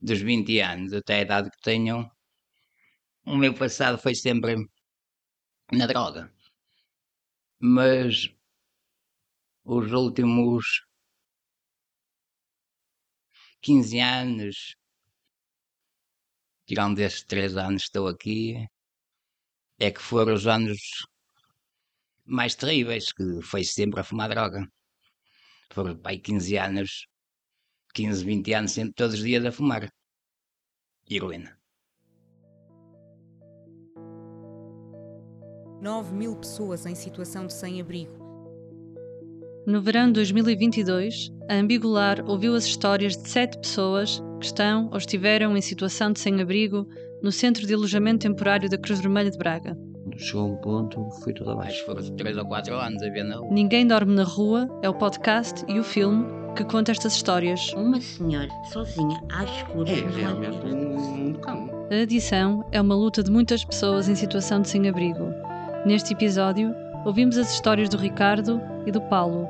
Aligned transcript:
dos 0.00 0.20
20 0.20 0.60
anos 0.60 0.92
até 0.92 1.16
a 1.16 1.20
idade 1.22 1.50
que 1.50 1.60
tenho, 1.62 2.10
o 3.24 3.36
meu 3.36 3.54
passado 3.54 3.98
foi 3.98 4.14
sempre 4.14 4.56
na 5.72 5.86
droga. 5.86 6.32
Mas 7.60 8.28
os 9.64 9.92
últimos 9.92 10.64
15 13.60 14.00
anos, 14.00 14.76
tirando 16.66 16.98
esses 17.00 17.22
3 17.24 17.56
anos 17.56 17.82
que 17.82 17.88
estou 17.88 18.08
aqui, 18.08 18.66
é 19.78 19.90
que 19.90 20.00
foram 20.00 20.34
os 20.34 20.46
anos 20.46 20.78
mais 22.24 22.54
terríveis, 22.54 23.12
que 23.12 23.42
foi 23.42 23.64
sempre 23.64 24.00
a 24.00 24.04
fumar 24.04 24.28
droga. 24.28 24.66
Foram 25.72 25.98
pai 25.98 26.18
15 26.18 26.56
anos, 26.56 27.06
15, 27.98 28.24
20 28.24 28.52
anos, 28.54 28.70
sempre 28.70 28.94
todos 28.94 29.14
os 29.14 29.20
dias 29.20 29.44
a 29.44 29.50
fumar. 29.50 29.88
Heroína. 31.10 31.58
9 35.82 36.14
mil 36.14 36.36
pessoas 36.36 36.86
em 36.86 36.94
situação 36.94 37.48
de 37.48 37.54
sem-abrigo. 37.54 38.16
No 39.66 39.82
verão 39.82 40.06
de 40.06 40.12
2022, 40.12 41.32
a 41.50 41.54
Ambigular 41.54 42.24
ouviu 42.24 42.54
as 42.54 42.66
histórias 42.66 43.16
de 43.16 43.28
sete 43.28 43.58
pessoas 43.58 44.22
que 44.38 44.46
estão 44.46 44.88
ou 44.92 44.98
estiveram 44.98 45.56
em 45.56 45.60
situação 45.60 46.12
de 46.12 46.20
sem-abrigo 46.20 46.86
no 47.20 47.32
Centro 47.32 47.66
de 47.66 47.74
Alojamento 47.74 48.28
Temporário 48.28 48.70
da 48.70 48.78
Cruz 48.78 49.00
Vermelha 49.00 49.30
de 49.30 49.38
Braga. 49.38 49.76
Chegou 50.16 50.52
um 50.52 50.56
ponto, 50.56 51.10
foi 51.22 51.32
tudo 51.32 51.50
abaixo. 51.50 51.84
foram 51.84 52.16
3 52.16 52.36
ou 52.36 52.46
4 52.46 52.74
anos 52.76 53.02
a 53.02 53.10
ver 53.10 53.24
na 53.24 53.38
rua. 53.38 53.52
Ninguém 53.52 53.86
Dorme 53.86 54.14
na 54.14 54.24
Rua 54.24 54.68
é 54.82 54.88
o 54.88 54.94
podcast 54.94 55.64
e 55.68 55.80
o 55.80 55.84
filme 55.84 56.38
que 56.58 56.64
conta 56.64 56.90
estas 56.90 57.14
histórias. 57.14 57.72
Uma 57.74 58.00
senhora 58.00 58.50
sozinha 58.64 59.22
às 59.30 59.48
escuras. 59.48 59.90
É 59.90 60.08
realmente 60.08 60.66
um, 60.66 61.28
um 61.28 61.34
cão. 61.34 61.70
A 61.88 62.02
adição 62.02 62.68
é 62.72 62.80
uma 62.80 62.96
luta 62.96 63.22
de 63.22 63.30
muitas 63.30 63.64
pessoas 63.64 64.08
em 64.08 64.16
situação 64.16 64.60
de 64.60 64.68
sem-abrigo. 64.68 65.24
Neste 65.86 66.14
episódio, 66.14 66.74
ouvimos 67.06 67.38
as 67.38 67.52
histórias 67.52 67.88
do 67.88 67.96
Ricardo 67.96 68.60
e 68.84 68.90
do 68.90 69.00
Paulo. 69.02 69.46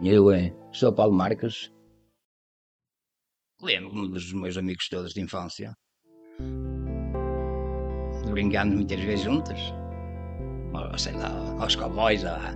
Eu 0.00 0.30
é, 0.30 0.54
sou 0.70 0.92
Paulo 0.92 1.12
Marques. 1.12 1.72
Lembro-me 3.60 4.08
dos 4.08 4.32
meus 4.32 4.56
amigos 4.56 4.88
todos 4.88 5.12
de 5.14 5.20
infância. 5.20 5.74
Brincando 8.30 8.76
muitas 8.76 9.00
vezes 9.00 9.24
juntos. 9.24 9.60
Ou, 10.72 10.96
sei 10.96 11.12
lá, 11.14 11.28
aos 11.60 11.74
cowboys, 11.74 12.24
à 12.24 12.54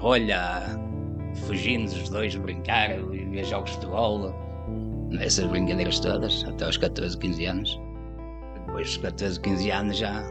rolha, 0.00 0.62
fugindo 1.46 1.86
os 1.86 2.08
dois 2.08 2.34
brincar, 2.34 2.88
ver 3.02 3.44
jogos 3.44 3.70
de 3.70 3.76
futebol. 3.76 4.34
Nessas 5.10 5.46
brincadeiras 5.46 6.00
todas, 6.00 6.44
até 6.44 6.64
aos 6.64 6.76
14, 6.76 7.18
15 7.18 7.44
anos. 7.44 7.80
Depois 8.54 8.86
dos 8.86 8.96
14, 8.98 9.40
15 9.40 9.70
anos 9.70 9.98
já, 9.98 10.22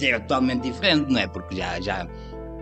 era 0.00 0.20
totalmente 0.20 0.62
diferente, 0.62 1.10
não 1.10 1.20
é? 1.20 1.26
Porque 1.26 1.56
já, 1.56 1.80
já, 1.80 2.06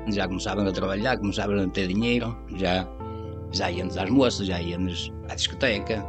já 0.09 0.27
começavam 0.27 0.67
a 0.67 0.73
trabalhar, 0.73 1.19
começavam 1.19 1.61
a 1.61 1.69
ter 1.69 1.89
dinheiro, 1.89 2.37
já, 2.57 2.89
já 3.53 3.71
íamos 3.71 3.97
às 3.97 4.09
moças, 4.09 4.47
já 4.47 4.61
íamos 4.61 5.13
à 5.29 5.35
discoteca. 5.35 6.03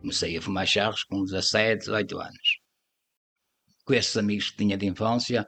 Comecei 0.00 0.36
a 0.36 0.42
fumar 0.42 0.66
charros 0.66 1.04
com 1.04 1.24
17, 1.24 1.86
18 1.86 2.18
anos. 2.18 2.60
Com 3.86 3.94
esses 3.94 4.16
amigos 4.16 4.50
que 4.50 4.58
tinha 4.58 4.76
de 4.76 4.86
infância, 4.86 5.46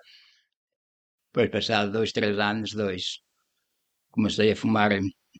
depois 1.36 1.50
passado 1.50 1.92
dois, 1.92 2.12
três 2.12 2.38
anos, 2.38 2.72
dois, 2.72 3.20
comecei 4.10 4.52
a 4.52 4.56
fumar 4.56 4.90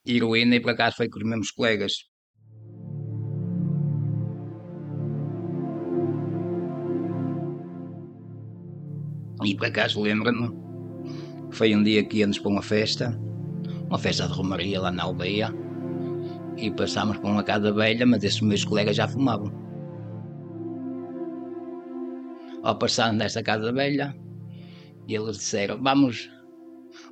heroína 0.06 0.56
e 0.56 0.61
por 0.61 0.72
acaso 0.72 0.97
foi 0.97 1.08
com 1.08 1.19
os 1.19 1.25
mesmos 1.25 1.50
colegas. 1.50 1.94
E 9.43 9.56
por 9.56 9.69
acaso 9.69 10.03
lembro-me, 10.03 10.50
foi 11.50 11.75
um 11.75 11.82
dia 11.82 12.04
que 12.04 12.19
íamos 12.19 12.38
para 12.38 12.50
uma 12.50 12.62
festa, 12.62 13.19
uma 13.87 13.98
festa 13.98 14.26
de 14.26 14.34
romaria 14.34 14.78
lá 14.78 14.91
na 14.91 15.04
aldeia, 15.04 15.48
e 16.59 16.71
passámos 16.72 17.16
por 17.16 17.31
uma 17.31 17.42
casa 17.42 17.72
velha, 17.72 18.04
mas 18.04 18.22
esses 18.22 18.42
meus 18.42 18.66
colegas 18.66 18.97
já 18.97 19.09
fumavam. 19.09 19.50
Ao 22.62 22.78
passar 22.78 23.15
nesta 23.15 23.42
casa 23.42 23.72
velha, 23.72 24.15
eles 25.15 25.39
disseram, 25.39 25.83
vamos, 25.83 26.31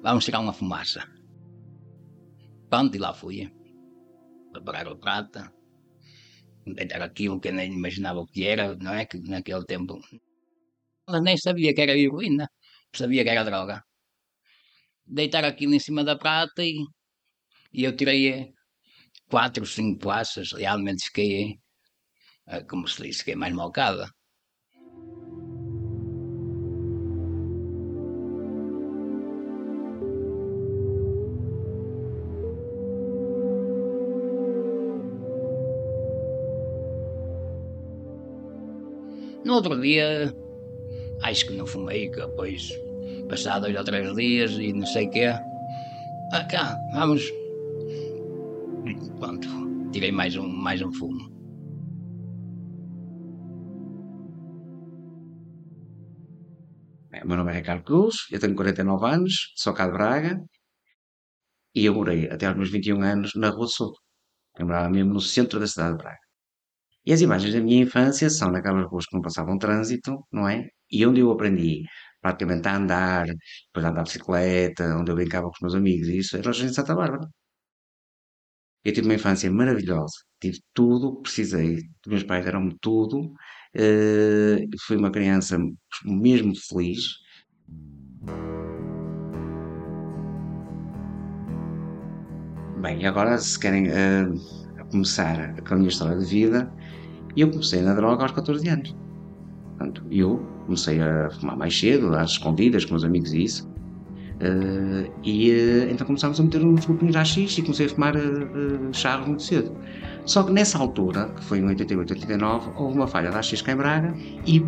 vamos 0.03 0.25
tirar 0.25 0.41
uma 0.41 0.53
fumaça. 0.53 1.07
Pronto, 2.69 2.95
e 2.97 2.99
lá 2.99 3.13
fui. 3.15 3.53
Preparar 4.53 4.89
o 4.89 4.97
prata, 4.97 5.53
deitar 6.67 7.03
aquilo 7.03 7.41
que 7.41 7.49
eu 7.49 7.53
nem 7.53 7.73
imaginava 7.73 8.21
o 8.21 8.27
que 8.27 8.45
era, 8.45 8.75
não 8.77 8.93
é? 8.95 9.05
Que 9.05 9.19
naquele 9.19 9.65
tempo 9.65 10.01
mas 11.07 11.23
nem 11.23 11.37
sabia 11.37 11.75
que 11.75 11.83
era 11.83 11.97
heroína, 11.97 12.49
sabia 12.93 13.23
que 13.25 13.31
era 13.31 13.45
droga. 13.45 13.85
Deitar 15.07 15.45
aquilo 15.45 15.75
em 15.75 15.79
cima 15.79 16.03
da 16.03 16.17
prata 16.17 16.65
e, 16.65 16.77
e 17.73 17.85
eu 17.85 17.95
tirei 17.95 18.53
quatro, 19.29 19.67
cinco 19.67 19.99
passas, 20.01 20.53
realmente 20.53 21.05
fiquei, 21.07 21.59
eh, 22.47 22.65
como 22.65 22.89
se 22.89 23.03
diz, 23.03 23.19
fiquei 23.19 23.37
mais 23.37 23.55
malcada. 23.55 24.11
Outro 39.55 39.81
dia, 39.81 40.35
acho 41.23 41.47
que 41.47 41.53
não 41.53 41.65
fumei, 41.65 42.11
que 42.11 42.17
depois, 42.17 42.73
passado 43.29 43.63
dois 43.63 43.77
ou 43.77 43.85
três 43.85 44.13
dias 44.17 44.51
e 44.59 44.73
não 44.73 44.85
sei 44.85 45.07
o 45.07 45.11
quê, 45.11 45.27
ah, 46.33 46.45
cá, 46.51 46.77
vamos. 46.93 47.23
Pronto, 49.21 49.49
tirei 49.93 50.11
mais 50.11 50.35
um, 50.35 50.49
mais 50.49 50.83
um 50.83 50.93
fumo. 50.93 51.33
Meu 57.25 57.37
nome 57.37 57.53
é 57.53 57.55
Ricardo 57.55 57.85
Cruz, 57.85 58.27
eu 58.33 58.41
tenho 58.41 58.57
49 58.57 59.07
anos, 59.07 59.53
sou 59.55 59.73
cá 59.73 59.87
de 59.87 59.93
Braga 59.93 60.45
e 61.77 61.85
eu 61.85 61.95
morei 61.95 62.29
até 62.29 62.47
aos 62.47 62.57
meus 62.57 62.71
21 62.71 63.01
anos 63.03 63.35
na 63.37 63.51
Rua 63.51 63.69
Sul. 63.69 63.93
Eu 64.59 64.67
morava 64.67 64.91
mesmo 64.91 65.15
no 65.15 65.21
centro 65.21 65.61
da 65.61 65.67
cidade 65.69 65.97
de 65.97 66.03
Braga. 66.03 66.24
E 67.07 67.13
as 67.13 67.21
imagens 67.21 67.53
da 67.55 67.61
minha 67.61 67.83
infância 67.83 68.31
são 68.31 68.51
naquelas 68.51 68.87
ruas 68.91 69.07
que 69.07 69.15
não 69.15 69.23
passavam 69.23 69.59
trânsito, 69.59 70.25
não 70.33 70.49
é? 70.49 70.69
E 70.91 71.07
onde 71.07 71.21
eu 71.21 71.31
aprendi 71.31 71.85
praticamente 72.21 72.67
a 72.69 72.77
andar, 72.77 73.27
depois 73.27 73.85
a 73.85 73.91
andar 73.91 74.03
de 74.05 74.11
bicicleta, 74.11 74.97
onde 74.97 75.11
eu 75.11 75.15
brincava 75.17 75.47
com 75.47 75.53
os 75.53 75.61
meus 75.61 75.75
amigos, 75.75 76.09
e 76.09 76.19
isso 76.19 76.37
era 76.37 76.49
a 76.49 76.53
de 76.53 76.75
Santa 76.75 76.95
Bárbara. 76.95 77.29
Eu 78.85 78.93
tive 78.93 79.07
uma 79.07 79.15
infância 79.15 79.51
maravilhosa, 79.51 80.15
tive 80.41 80.59
tudo 80.75 81.09
o 81.09 81.17
que 81.17 81.23
precisei, 81.23 81.77
os 81.77 82.07
meus 82.07 82.23
pais 82.23 82.45
deram-me 82.45 82.77
tudo, 82.81 83.33
eh, 83.75 84.67
fui 84.87 84.97
uma 84.97 85.11
criança 85.11 85.59
mesmo 86.05 86.55
feliz. 86.57 87.01
Bem, 92.81 93.07
agora 93.07 93.39
se 93.39 93.59
querem 93.59 93.87
eh, 94.85 94.91
começar 94.91 95.55
com 95.63 95.75
a 95.75 95.77
minha 95.77 95.89
história 95.89 96.19
de 96.19 96.25
vida, 96.25 96.73
eu 97.37 97.51
comecei 97.51 97.83
na 97.83 97.95
droga 97.95 98.23
aos 98.23 98.33
14 98.33 98.69
anos. 98.69 98.97
Portanto, 99.71 100.05
eu 100.11 100.39
comecei 100.67 101.01
a 101.01 101.31
fumar 101.31 101.57
mais 101.57 101.79
cedo, 101.79 102.15
às 102.15 102.33
escondidas 102.33 102.85
com 102.85 102.95
os 102.95 103.05
amigos 103.05 103.33
e 103.33 103.45
isso. 103.45 103.69
Eh, 104.41 105.11
e 105.23 105.51
eh, 105.51 105.89
então 105.91 106.07
começámos 106.07 106.41
a 106.41 106.43
meter 106.43 106.65
uns 106.65 106.85
grupinhos 106.87 107.17
AX 107.17 107.37
e 107.37 107.63
comecei 107.63 107.87
a 107.87 107.89
fumar 107.89 108.15
uh, 108.17 109.27
muito 109.27 109.43
cedo. 109.43 109.73
Só 110.27 110.43
que 110.43 110.53
nessa 110.53 110.79
altura, 110.79 111.31
que 111.37 111.45
foi 111.45 111.59
em 111.59 111.67
88, 111.67 112.15
89, 112.15 112.71
houve 112.77 112.97
uma 112.97 113.07
falha 113.07 113.31
da 113.31 113.39
AX 113.39 113.63
cá 113.63 113.73
em 113.73 113.77
Braga 113.77 114.15
e 114.47 114.63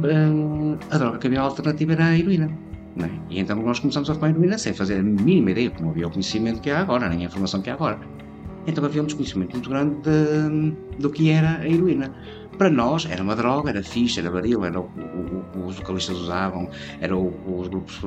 a 0.90 0.98
droga 0.98 1.18
que 1.18 1.26
havia 1.26 1.40
alternativa 1.40 1.92
era 1.92 2.06
a 2.06 2.18
heroína. 2.18 2.50
não 2.94 3.06
é? 3.06 3.10
E 3.30 3.40
então 3.40 3.56
nós 3.62 3.80
começámos 3.80 4.08
a 4.10 4.14
fumar 4.14 4.30
heroína 4.30 4.58
sem 4.58 4.72
fazer 4.72 5.00
a 5.00 5.02
mínima 5.02 5.50
ideia, 5.50 5.72
não 5.80 5.90
havia 5.90 6.06
o 6.06 6.10
conhecimento 6.10 6.60
que 6.60 6.70
há 6.70 6.80
agora, 6.80 7.08
nem 7.08 7.22
a 7.22 7.24
informação 7.24 7.60
que 7.60 7.70
há 7.70 7.74
agora. 7.74 7.98
Então 8.66 8.84
havia 8.84 9.02
um 9.02 9.06
desconhecimento 9.06 9.52
muito 9.54 9.70
grande 9.70 10.00
de- 10.02 10.98
do 10.98 11.10
que 11.10 11.30
era 11.30 11.58
a 11.60 11.68
heroína. 11.68 12.12
Para 12.58 12.70
nós 12.70 13.06
era 13.06 13.22
uma 13.22 13.36
droga, 13.36 13.70
era 13.70 13.82
fixe, 13.82 14.18
era 14.20 14.30
baril, 14.30 14.64
era 14.64 14.80
o 14.80 14.88
que 14.88 15.58
os 15.58 15.76
vocalistas 15.76 16.16
usavam, 16.16 16.68
era 17.00 17.16
o 17.16 17.30
que 17.32 17.50
os 17.50 17.68
grupos 17.68 18.00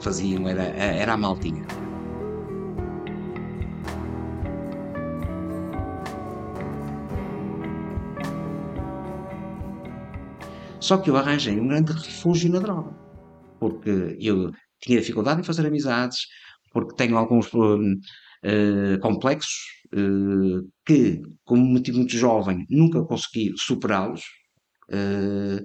faziam, 0.00 0.48
era, 0.48 0.62
era 0.62 1.14
a 1.14 1.16
maltinha. 1.16 1.64
Só 10.80 10.96
que 10.98 11.10
eu 11.10 11.16
arranjei 11.16 11.58
um 11.60 11.68
grande 11.68 11.92
refúgio 11.92 12.50
na 12.50 12.58
droga, 12.58 12.92
porque 13.58 14.16
eu 14.20 14.50
tinha 14.80 15.00
dificuldade 15.00 15.40
em 15.40 15.44
fazer 15.44 15.66
amizades, 15.66 16.26
porque 16.72 16.94
tenho 16.96 17.16
alguns 17.18 17.52
hum, 17.54 17.96
uh, 18.44 18.98
complexos, 19.00 19.58
uh, 19.94 20.68
que, 20.84 21.22
como 21.44 21.64
me 21.64 21.82
tive 21.82 21.98
muito 21.98 22.16
jovem, 22.16 22.66
nunca 22.68 23.04
consegui 23.04 23.52
superá-los. 23.56 24.22
Uh, 24.88 25.64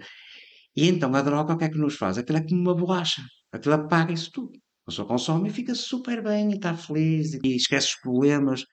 e 0.75 0.87
então 0.89 1.13
a 1.15 1.21
droga, 1.21 1.53
o 1.53 1.57
que 1.57 1.65
é 1.65 1.69
que 1.69 1.77
nos 1.77 1.95
faz? 1.95 2.17
Aquilo 2.17 2.39
é 2.39 2.41
como 2.41 2.61
uma 2.61 2.75
bolacha, 2.75 3.21
aquilo 3.51 3.75
apaga 3.75 4.13
isso 4.13 4.31
tudo. 4.31 4.51
A 4.85 4.91
pessoa 4.91 5.07
consome 5.07 5.49
e 5.49 5.51
fica 5.51 5.73
super 5.73 6.21
bem 6.23 6.51
e 6.51 6.55
está 6.55 6.75
feliz 6.75 7.33
e 7.43 7.55
esquece 7.55 7.87
os 7.87 8.01
problemas, 8.01 8.63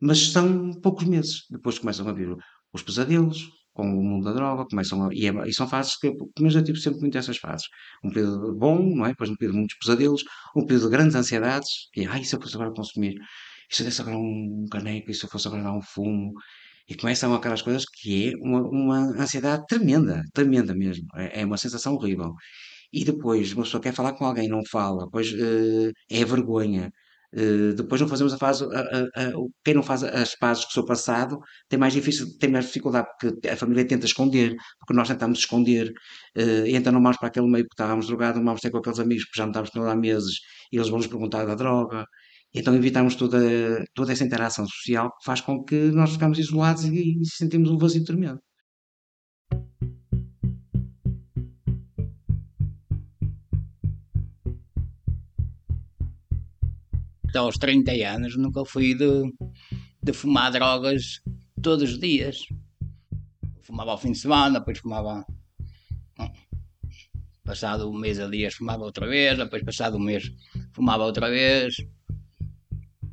mas 0.00 0.32
são 0.32 0.72
poucos 0.80 1.04
meses. 1.04 1.44
Depois 1.50 1.78
começam 1.78 2.08
a 2.08 2.12
vir 2.12 2.34
os 2.72 2.82
pesadelos, 2.82 3.48
com 3.78 3.84
o 3.88 4.02
mundo 4.02 4.24
da 4.24 4.32
droga, 4.32 4.66
começam 4.68 5.04
a, 5.04 5.14
e, 5.14 5.28
é, 5.28 5.32
e, 5.48 5.54
são 5.54 5.68
fases 5.68 5.96
que, 5.96 6.10
pelo 6.10 6.30
menos 6.40 6.56
eu 6.56 6.64
tive 6.64 6.80
sempre 6.80 7.00
muito 7.00 7.16
essas 7.16 7.38
fases. 7.38 7.66
Um 8.04 8.10
período 8.10 8.56
bom, 8.56 8.76
não 8.96 9.06
é? 9.06 9.10
Depois 9.10 9.30
um 9.30 9.36
período 9.36 9.54
de 9.54 9.58
muitos 9.60 9.76
pesadelos, 9.78 10.24
um 10.56 10.66
período 10.66 10.86
de 10.86 10.90
grandes 10.90 11.14
ansiedades, 11.14 11.70
e 11.96 12.04
ai, 12.04 12.24
se 12.24 12.34
eu 12.34 12.40
fosse 12.42 12.56
agora 12.56 12.72
consumir, 12.72 13.14
e 13.70 13.74
se 13.74 13.82
eu 13.82 13.86
desse 13.86 14.00
agora 14.02 14.16
um 14.18 14.66
caneco, 14.70 15.10
e 15.10 15.14
se 15.14 15.24
eu 15.24 15.30
fosse 15.30 15.46
agora 15.46 15.62
dar 15.62 15.72
um 15.72 15.82
fumo, 15.82 16.32
e 16.88 16.94
começam 16.96 17.32
aquelas 17.34 17.62
coisas 17.62 17.84
que 17.86 18.30
é 18.30 18.36
uma, 18.40 18.62
uma 18.62 18.98
ansiedade 19.22 19.64
tremenda, 19.68 20.22
tremenda 20.34 20.74
mesmo, 20.74 21.06
é, 21.14 21.42
é 21.42 21.44
uma 21.46 21.56
sensação 21.56 21.94
horrível. 21.94 22.34
E 22.92 23.04
depois 23.04 23.52
uma 23.52 23.64
pessoa 23.64 23.82
quer 23.82 23.94
falar 23.94 24.14
com 24.14 24.24
alguém, 24.24 24.48
não 24.48 24.62
fala, 24.64 25.04
depois 25.04 25.32
uh, 25.32 25.92
é 26.10 26.24
vergonha, 26.24 26.90
Uh, 27.34 27.74
depois 27.74 28.00
não 28.00 28.08
fazemos 28.08 28.32
a 28.32 28.38
fase, 28.38 28.64
a, 28.64 28.80
a, 28.80 29.28
a, 29.28 29.32
quem 29.62 29.74
não 29.74 29.82
faz 29.82 30.02
as 30.02 30.34
pazes 30.34 30.64
com 30.64 30.70
o 30.70 30.72
seu 30.72 30.84
passado 30.86 31.38
tem 31.68 31.78
mais 31.78 31.92
difícil, 31.92 32.26
tem 32.38 32.50
mais 32.50 32.64
dificuldade 32.66 33.06
porque 33.20 33.48
a 33.48 33.56
família 33.56 33.86
tenta 33.86 34.06
esconder, 34.06 34.56
porque 34.78 34.94
nós 34.94 35.08
tentamos 35.08 35.38
esconder, 35.40 35.90
uh, 36.36 36.66
e 36.66 36.74
então 36.74 36.90
não 36.92 37.02
vamos 37.02 37.18
para 37.18 37.28
aquele 37.28 37.46
meio 37.46 37.64
que 37.64 37.74
estávamos 37.74 38.06
drogados, 38.06 38.38
não 38.38 38.46
vamos 38.46 38.62
ter 38.62 38.70
com 38.70 38.78
aqueles 38.78 38.98
amigos 38.98 39.24
que 39.24 39.36
já 39.36 39.44
não 39.44 39.50
estávamos 39.50 39.70
com 39.70 39.82
há 39.82 39.94
meses 39.94 40.38
e 40.72 40.76
eles 40.76 40.88
vão 40.88 40.98
nos 40.98 41.06
perguntar 41.06 41.44
da 41.44 41.54
droga, 41.54 42.06
então 42.54 42.74
evitamos 42.74 43.14
toda, 43.14 43.38
toda 43.94 44.12
essa 44.12 44.24
interação 44.24 44.66
social 44.66 45.10
que 45.18 45.24
faz 45.24 45.40
com 45.42 45.62
que 45.64 45.74
nós 45.92 46.12
ficamos 46.12 46.38
isolados 46.38 46.84
e, 46.84 47.18
e 47.20 47.26
sentimos 47.26 47.70
um 47.70 47.76
vazio 47.78 48.04
tremendo. 48.04 48.40
Até 57.38 57.44
aos 57.44 57.56
30 57.56 57.92
anos 58.14 58.36
nunca 58.36 58.64
fui 58.64 58.94
de, 58.94 59.32
de 60.02 60.12
fumar 60.12 60.50
drogas 60.50 61.20
todos 61.62 61.92
os 61.92 61.98
dias. 61.98 62.40
Fumava 63.62 63.92
ao 63.92 63.98
fim 63.98 64.12
de 64.12 64.18
semana, 64.18 64.58
depois 64.58 64.78
fumava. 64.78 65.24
Passado 67.44 67.88
um 67.88 67.96
mês 67.96 68.18
a 68.18 68.28
dias 68.28 68.54
fumava 68.54 68.82
outra 68.82 69.06
vez, 69.06 69.38
depois 69.38 69.62
passado 69.62 69.96
um 69.96 70.00
mês 70.00 70.30
fumava 70.72 71.04
outra 71.04 71.30
vez. 71.30 71.76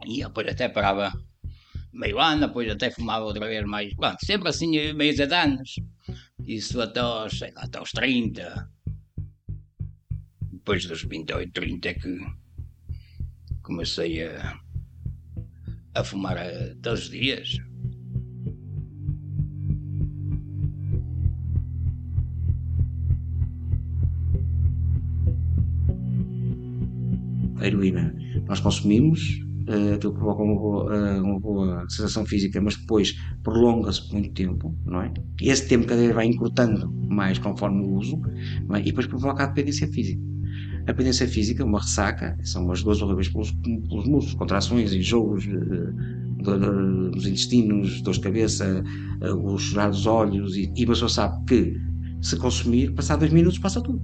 E 0.06 0.24
depois 0.24 0.48
até 0.48 0.68
parava 0.68 1.13
meio 1.94 2.19
ano, 2.19 2.48
depois 2.48 2.69
até 2.69 2.89
fumava 2.89 3.25
outra 3.25 3.45
vez 3.45 3.66
mais. 3.66 3.94
Sempre 4.25 4.50
assim, 4.50 4.94
meios 4.94 5.16
de 5.16 5.24
anos. 5.24 5.75
Isso 6.45 6.81
até 6.81 7.00
aos, 7.00 7.38
sei 7.38 7.51
lá, 7.51 7.63
até 7.63 7.77
aos 7.77 7.92
30. 7.92 8.69
Depois 10.51 10.86
dos 10.86 11.04
28, 11.04 11.51
30 11.51 11.89
é 11.89 11.94
que 11.94 12.45
comecei 13.66 14.24
a, 14.24 14.60
a 15.96 16.04
fumar 16.04 16.38
a, 16.38 16.76
todos 16.82 17.06
os 17.06 17.10
dias. 17.10 17.58
A 27.58 27.68
heroína 27.68 28.16
nós 28.48 28.60
consumimos, 28.60 29.20
uh, 29.68 29.96
aquilo 29.96 30.14
provoca 30.14 30.44
uma 30.44 30.56
boa, 30.56 30.86
uh, 30.86 31.24
uma 31.24 31.40
boa 31.40 31.90
sensação 31.90 32.24
física, 32.26 32.62
mas 32.62 32.76
depois 32.78 33.16
prolonga-se 33.42 34.08
por 34.08 34.14
muito 34.14 34.34
tempo, 34.34 34.78
não 34.86 35.02
é? 35.02 35.12
E 35.42 35.50
esse 35.50 35.68
tempo 35.68 35.88
cada 35.88 36.02
vez 36.02 36.14
vai 36.14 36.28
encurtando 36.28 36.92
mais 37.10 37.40
conforme 37.40 37.82
o 37.82 37.96
uso, 37.96 38.22
é? 38.76 38.80
e 38.82 38.84
depois 38.84 39.08
provoca 39.08 39.44
a 39.44 39.48
dependência 39.48 39.88
física. 39.88 40.35
A 40.86 40.92
dependência 40.92 41.28
física, 41.28 41.66
uma 41.66 41.80
ressaca, 41.80 42.38
são 42.44 42.72
as 42.72 42.84
dores 42.84 43.02
horríveis 43.02 43.28
pelos, 43.30 43.52
pelos 43.52 44.06
músculos, 44.06 44.34
contrações, 44.36 44.94
enjoos 44.94 45.48
uh, 45.48 47.12
dos 47.12 47.26
intestinos, 47.26 48.02
dores 48.02 48.20
de 48.20 48.24
cabeça, 48.24 48.84
uh, 49.24 49.52
o 49.52 49.58
chorar 49.58 49.90
dos 49.90 50.06
olhos, 50.06 50.56
e, 50.56 50.72
e 50.76 50.84
a 50.84 50.88
pessoa 50.88 51.10
sabe 51.10 51.44
que 51.46 51.82
se 52.22 52.38
consumir, 52.38 52.94
passar 52.94 53.16
dois 53.16 53.34
minutos, 53.34 53.58
passa 53.58 53.82
tudo. 53.82 53.98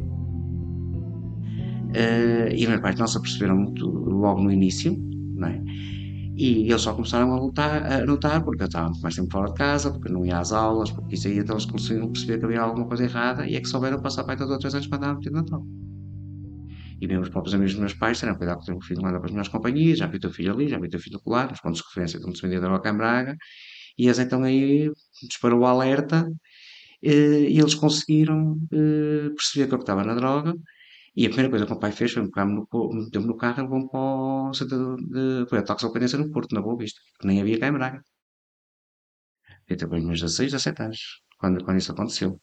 Uh, 1.94 2.50
e 2.56 2.66
meus 2.66 2.82
pais 2.82 2.98
não 2.98 3.06
se 3.06 3.18
aperceberam 3.18 3.58
muito 3.58 3.88
logo 3.88 4.42
no 4.42 4.52
início, 4.52 4.98
não 5.36 5.50
é? 5.50 5.62
E 6.36 6.64
eles 6.68 6.82
só 6.82 6.94
começaram 6.94 7.32
a 7.32 7.40
lutar, 7.40 7.92
a 7.92 8.06
notar, 8.08 8.44
porque 8.44 8.64
eu 8.64 8.68
estava 8.68 8.92
mais 9.04 9.16
tempo 9.16 9.32
fora 9.32 9.50
de 9.50 9.54
casa, 9.54 9.92
porque 9.92 10.12
não 10.12 10.26
ia 10.26 10.40
às 10.40 10.52
aulas, 10.52 10.90
porque 10.90 11.14
isso 11.14 11.28
aí, 11.28 11.38
então 11.38 11.54
eles 11.56 11.66
conseguiram 11.66 12.12
perceber 12.12 12.40
que 12.40 12.46
havia 12.46 12.62
alguma 12.62 12.88
coisa 12.88 13.04
errada 13.04 13.46
e 13.46 13.56
é 13.56 13.62
que 13.62 13.68
souberam 13.68 14.02
passar 14.02 14.24
para 14.24 14.36
todos 14.36 14.54
os 14.54 14.58
três 14.58 14.74
anos 14.74 14.88
para 14.88 14.98
andar 14.98 15.14
metido 15.14 15.34
na 15.34 15.44
troca. 15.44 15.68
E 17.02 17.08
mesmo 17.08 17.24
os 17.24 17.30
próprios 17.30 17.56
amigos 17.56 17.74
dos 17.74 17.80
meus 17.80 17.94
pais 17.96 18.18
disseram, 18.18 18.36
cuidado 18.38 18.60
que 18.60 18.72
o 18.72 18.76
teu 18.76 18.82
filho 18.82 19.06
anda 19.06 19.18
para 19.18 19.26
as 19.26 19.32
melhores 19.32 19.50
companhias, 19.50 19.98
já 19.98 20.06
vi 20.08 20.18
o 20.18 20.20
teu 20.20 20.32
filho 20.32 20.54
ali, 20.54 20.68
já 20.68 20.78
vi 20.80 20.88
o 20.88 20.90
teu 20.90 21.00
filho 21.00 21.20
colar, 21.20 21.52
os 21.52 21.60
pontos 21.60 21.80
de 21.82 21.88
referência 21.88 22.20
de 22.20 22.26
onde 22.28 22.38
se 22.38 22.44
vendia 22.44 22.62
droga 22.62 22.90
em 22.90 22.96
Braga, 22.96 23.36
e 23.98 24.06
eles 24.06 24.20
então 24.20 24.44
aí 24.44 24.92
disparou 25.28 25.62
o 25.62 25.66
alerta, 25.66 26.32
eh, 27.04 27.50
e 27.50 27.60
eles 27.60 27.76
conseguiram 27.76 28.58
eh, 28.72 29.30
perceber 29.36 29.68
que 29.68 29.74
eu 29.76 29.80
estava 29.80 30.04
na 30.04 30.14
droga, 30.16 30.54
e 31.16 31.26
a 31.26 31.30
primeira 31.30 31.50
coisa 31.50 31.66
que 31.66 31.72
o 31.72 31.76
meu 31.76 31.80
pai 31.82 31.92
fez 31.92 32.12
foi 32.14 32.24
meteu-me 32.24 33.28
no 33.28 33.38
carro 33.38 33.60
e 33.60 33.64
levou-me 33.64 33.90
para 33.90 34.00
o 34.50 34.54
centro 34.54 34.96
de, 34.98 35.46
foi 35.50 35.60
a 35.60 35.64
toxicodependência 35.64 36.20
no 36.20 36.32
Porto, 36.32 36.54
na 36.54 36.62
Boa 36.62 36.78
Vista, 36.78 37.02
que 37.20 37.28
nem 37.28 37.42
havia 37.42 37.60
cá 37.60 37.68
em 37.68 37.74
Braga. 37.74 38.02
Eu 39.68 39.76
tinha 39.78 39.90
meus 39.90 40.22
16, 40.22 40.52
17 40.52 40.84
anos, 40.84 41.00
quando, 41.40 41.64
quando 41.66 41.78
isso 41.80 41.92
aconteceu. 41.92 42.40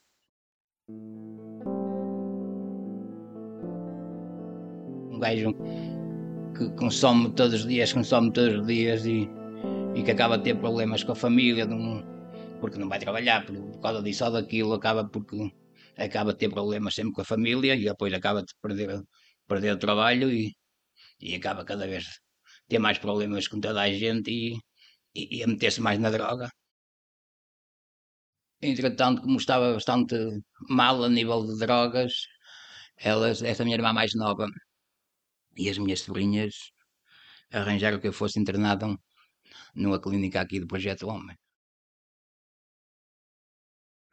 Um 5.19 5.21
gajo 5.21 5.53
que 6.57 6.71
consome 6.77 7.31
todos 7.35 7.61
os 7.61 7.67
dias, 7.67 7.93
consome 7.93 8.33
todos 8.33 8.61
os 8.61 8.67
dias 8.67 9.05
e, 9.05 9.29
e 9.95 10.03
que 10.03 10.13
acaba 10.13 10.37
a 10.37 10.39
ter 10.39 10.55
problemas 10.57 11.03
com 11.05 11.13
a 11.13 11.17
família, 11.17 11.67
porque 12.61 12.79
não 12.79 12.89
vai 12.89 12.99
trabalhar 12.99 13.45
por, 13.45 13.57
por 13.57 13.81
causa 13.81 14.03
disso 14.03 14.25
ou 14.25 14.31
daquilo, 14.33 14.73
acaba 14.75 15.09
porque 15.09 15.53
acaba 15.97 16.31
a 16.31 16.35
ter 16.35 16.49
problemas 16.51 16.95
sempre 16.95 17.13
com 17.13 17.23
a 17.23 17.25
família 17.25 17.75
e 17.75 17.85
depois 17.85 18.13
acaba 18.15 18.43
de 18.43 18.53
perder, 18.63 19.03
perder 19.47 19.73
o 19.75 19.79
trabalho 19.79 20.31
e, 20.31 20.55
e 21.21 21.35
acaba 21.35 21.65
cada 21.65 21.87
vez 21.87 22.05
a 22.07 22.69
ter 22.69 22.79
mais 22.79 22.99
problemas 22.99 23.49
com 23.49 23.61
toda 23.61 23.81
a 23.83 23.93
gente 23.93 24.31
e, 24.31 24.59
e, 25.15 25.39
e 25.39 25.45
a 25.45 25.47
meter-se 25.49 25.81
mais 25.81 25.99
na 25.99 26.11
droga. 26.11 26.49
Entretanto, 28.61 29.23
como 29.23 29.37
estava 29.37 29.73
bastante 29.75 30.17
mal 30.69 31.03
a 31.05 31.09
nível 31.09 31.45
de 31.47 31.59
drogas, 31.59 32.13
elas, 32.97 33.43
essa 33.43 33.65
minha 33.65 33.77
irmã 33.77 33.93
mais 33.93 34.13
nova 34.15 34.47
e 35.59 35.69
as 35.69 35.79
minhas 35.79 36.01
sobrinhas 36.01 36.55
arranjaram 37.53 38.01
que 38.01 38.09
eu 38.09 38.13
fosse 38.13 38.39
internado 38.41 38.99
numa 39.75 40.01
clínica 40.01 40.41
aqui 40.41 40.61
do 40.61 40.67
Projeto 40.69 41.09
Homem. 41.09 41.37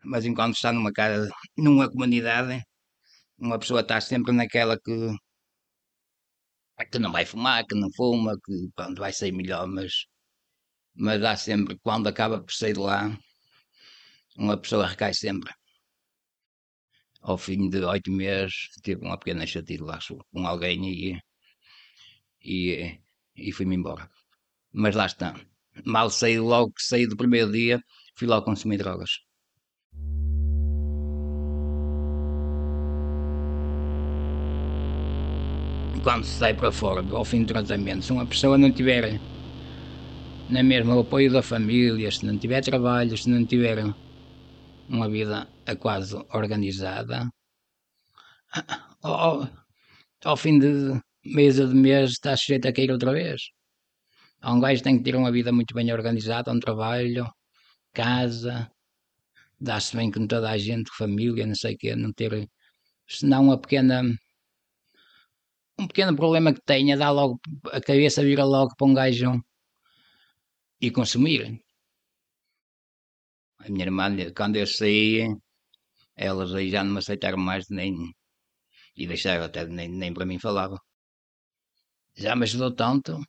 Mas 0.04 0.26
enquanto 0.26 0.56
está 0.56 0.72
numa 0.72 0.92
casa, 0.94 1.30
numa 1.58 1.90
comunidade, 1.90 2.64
uma 3.38 3.60
pessoa 3.60 3.82
está 3.82 4.00
sempre 4.02 4.32
naquela 4.34 4.78
que, 4.80 4.92
que 6.92 7.00
não 7.00 7.12
vai 7.12 7.26
fumar, 7.26 7.66
que 7.66 7.76
não 7.76 7.90
fuma, 7.96 8.34
que 8.44 8.70
pronto, 8.76 9.00
vai 9.00 9.12
sair 9.14 9.32
melhor, 9.32 9.68
mas, 9.68 10.06
mas 10.96 11.24
há 11.24 11.36
sempre, 11.36 11.78
quando 11.84 12.08
acaba 12.08 12.42
por 12.42 12.54
sair 12.54 12.74
de 12.74 12.80
lá, 12.80 13.18
uma 14.38 14.58
pessoa 14.58 14.88
recai 14.88 15.14
sempre. 15.14 15.54
Ao 17.22 17.38
fim 17.38 17.70
de 17.70 17.84
oito 17.84 18.12
meses, 18.12 18.70
tive 18.84 19.02
uma 19.06 19.18
pequena 19.18 19.46
chatice 19.48 19.82
lá 19.82 20.00
com 20.32 20.48
alguém 20.48 20.80
e 20.90 21.20
e, 22.46 23.00
e 23.36 23.52
fui-me 23.52 23.76
embora. 23.76 24.10
Mas 24.72 24.96
lá 24.96 25.06
está. 25.08 25.36
Mal 25.86 26.10
saí, 26.10 26.40
logo 26.40 26.74
que 26.74 26.84
saí 26.84 27.08
do 27.08 27.18
primeiro 27.18 27.52
dia, 27.52 27.82
fui 28.16 28.28
logo 28.28 28.46
consumir 28.46 28.78
drogas. 28.78 29.12
Quando 36.04 36.24
se 36.24 36.38
sai 36.38 36.54
para 36.54 36.72
fora, 36.72 37.02
ao 37.12 37.26
fim 37.26 37.42
do 37.44 37.48
tratamento, 37.48 38.06
se 38.06 38.12
uma 38.12 38.28
pessoa 38.28 38.60
não 38.60 38.72
tiver 38.72 39.20
na 40.50 40.62
mesma 40.62 40.96
o 40.96 41.00
apoio 41.00 41.32
da 41.32 41.42
família, 41.42 42.12
se 42.12 42.24
não 42.26 42.38
tiver 42.38 42.62
trabalho, 42.62 43.18
se 43.18 43.28
não 43.28 43.44
tiver 43.44 43.84
uma 44.88 45.10
vida 45.10 45.48
quase 45.80 46.16
organizada, 46.32 47.28
ao, 49.02 49.50
ao 50.24 50.38
fim 50.38 50.60
de, 50.60 51.02
mês 51.26 51.60
a 51.60 51.66
de 51.66 51.74
mês 51.74 52.12
está 52.12 52.36
sujeito 52.38 52.68
a 52.68 52.74
cair 52.74 52.92
outra 52.92 53.12
vez. 53.12 53.42
Há 54.42 54.54
um 54.54 54.60
gajo 54.60 54.78
que 54.80 54.84
tem 54.84 54.98
que 54.98 55.04
ter 55.04 55.16
uma 55.16 55.32
vida 55.32 55.52
muito 55.52 55.74
bem 55.74 55.92
organizada, 55.92 56.52
um 56.52 56.60
trabalho, 56.60 57.28
casa, 57.94 58.70
dá-se 59.60 59.96
bem 59.98 60.12
com 60.12 60.28
toda 60.28 60.50
a 60.50 60.58
gente, 60.58 60.92
família, 60.98 61.46
não 61.48 61.56
sei 61.56 61.76
o 61.76 61.78
quê, 61.78 61.96
não 61.96 62.14
ter, 62.14 62.50
senão 63.08 63.46
uma 63.46 63.60
pequena, 63.60 64.04
um 65.80 65.88
pequeno 65.88 66.16
problema 66.16 66.54
que 66.54 66.62
tenha, 66.66 66.98
dá 66.98 67.10
logo, 67.12 67.40
a 67.72 67.82
cabeça 67.82 68.24
vira 68.24 68.44
logo 68.44 68.76
para 68.78 68.88
um 68.88 68.94
gajo 68.94 69.44
e 70.80 70.92
consumir. 70.92 71.60
A 73.60 73.70
minha 73.70 73.86
irmã, 73.86 74.16
quando 74.38 74.58
eu 74.58 74.68
saí, 74.68 75.28
elas 76.16 76.54
aí 76.54 76.70
já 76.70 76.84
não 76.84 76.94
me 76.94 77.00
aceitaram 77.00 77.38
mais 77.38 77.68
nem. 77.70 77.96
E 78.96 79.08
deixaram 79.08 79.46
até, 79.46 79.66
nem, 79.66 79.90
nem 79.90 80.14
para 80.14 80.26
mim 80.26 80.40
falavam. 80.40 80.80
Já 82.18 82.36
me 82.36 82.44
ajudou 82.44 82.72
tanto, 82.74 83.20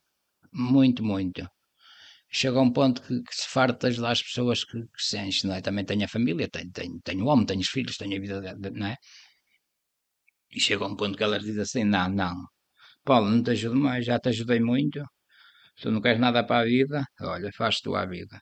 muito, 0.52 1.02
muito. 1.04 1.48
Chega 2.30 2.58
a 2.58 2.62
um 2.62 2.72
ponto 2.72 3.02
que, 3.02 3.22
que 3.22 3.34
se 3.34 3.48
farta 3.48 3.88
de 3.88 3.94
ajudar 3.94 4.12
as 4.12 4.22
pessoas 4.22 4.64
que, 4.64 4.80
que 4.80 5.02
se 5.02 5.18
enchem, 5.18 5.48
não 5.48 5.56
é? 5.56 5.60
Também 5.60 5.84
tenho 5.84 6.04
a 6.04 6.08
família, 6.08 6.48
tenho, 6.48 6.70
tenho, 6.72 7.00
tenho 7.02 7.26
homem, 7.26 7.46
tenho 7.46 7.60
os 7.60 7.68
filhos, 7.68 7.96
tenho 7.96 8.16
a 8.16 8.20
vida, 8.20 8.56
não 8.72 8.86
é? 8.86 8.96
E 10.50 10.60
chega 10.60 10.84
a 10.84 10.88
um 10.88 10.96
ponto 10.96 11.16
que 11.16 11.24
elas 11.24 11.42
dizem 11.42 11.62
assim: 11.62 11.84
não, 11.84 12.08
não, 12.08 12.46
Paulo, 13.04 13.30
não 13.30 13.42
te 13.42 13.50
ajudo 13.52 13.76
mais, 13.76 14.04
já 14.06 14.18
te 14.18 14.28
ajudei 14.30 14.60
muito. 14.60 15.04
Tu 15.80 15.90
não 15.90 16.00
queres 16.00 16.20
nada 16.20 16.44
para 16.44 16.62
a 16.62 16.64
vida, 16.64 17.04
olha, 17.20 17.50
faz 17.52 17.80
tu 17.80 17.94
a 17.94 18.06
vida. 18.06 18.40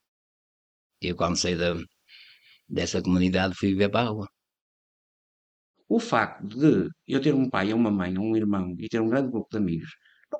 E 1.03 1.09
eu, 1.09 1.17
quando 1.17 1.37
saí 1.37 1.57
da, 1.57 1.75
dessa 2.69 3.03
comunidade, 3.03 3.55
fui 3.55 3.71
viver 3.71 3.91
para 3.91 4.09
a 4.09 4.11
rua. 4.11 4.29
O 5.89 6.01
facto 6.01 6.47
de 6.49 6.91
eu 7.07 7.21
ter 7.21 7.35
um 7.35 7.49
pai, 7.51 7.73
uma 7.73 7.91
mãe, 7.91 8.17
um 8.19 8.37
irmão 8.37 8.75
e 8.79 8.89
ter 8.89 9.01
um 9.01 9.09
grande 9.09 9.31
grupo 9.31 9.49
de 9.51 9.59
amigos, 9.59 9.91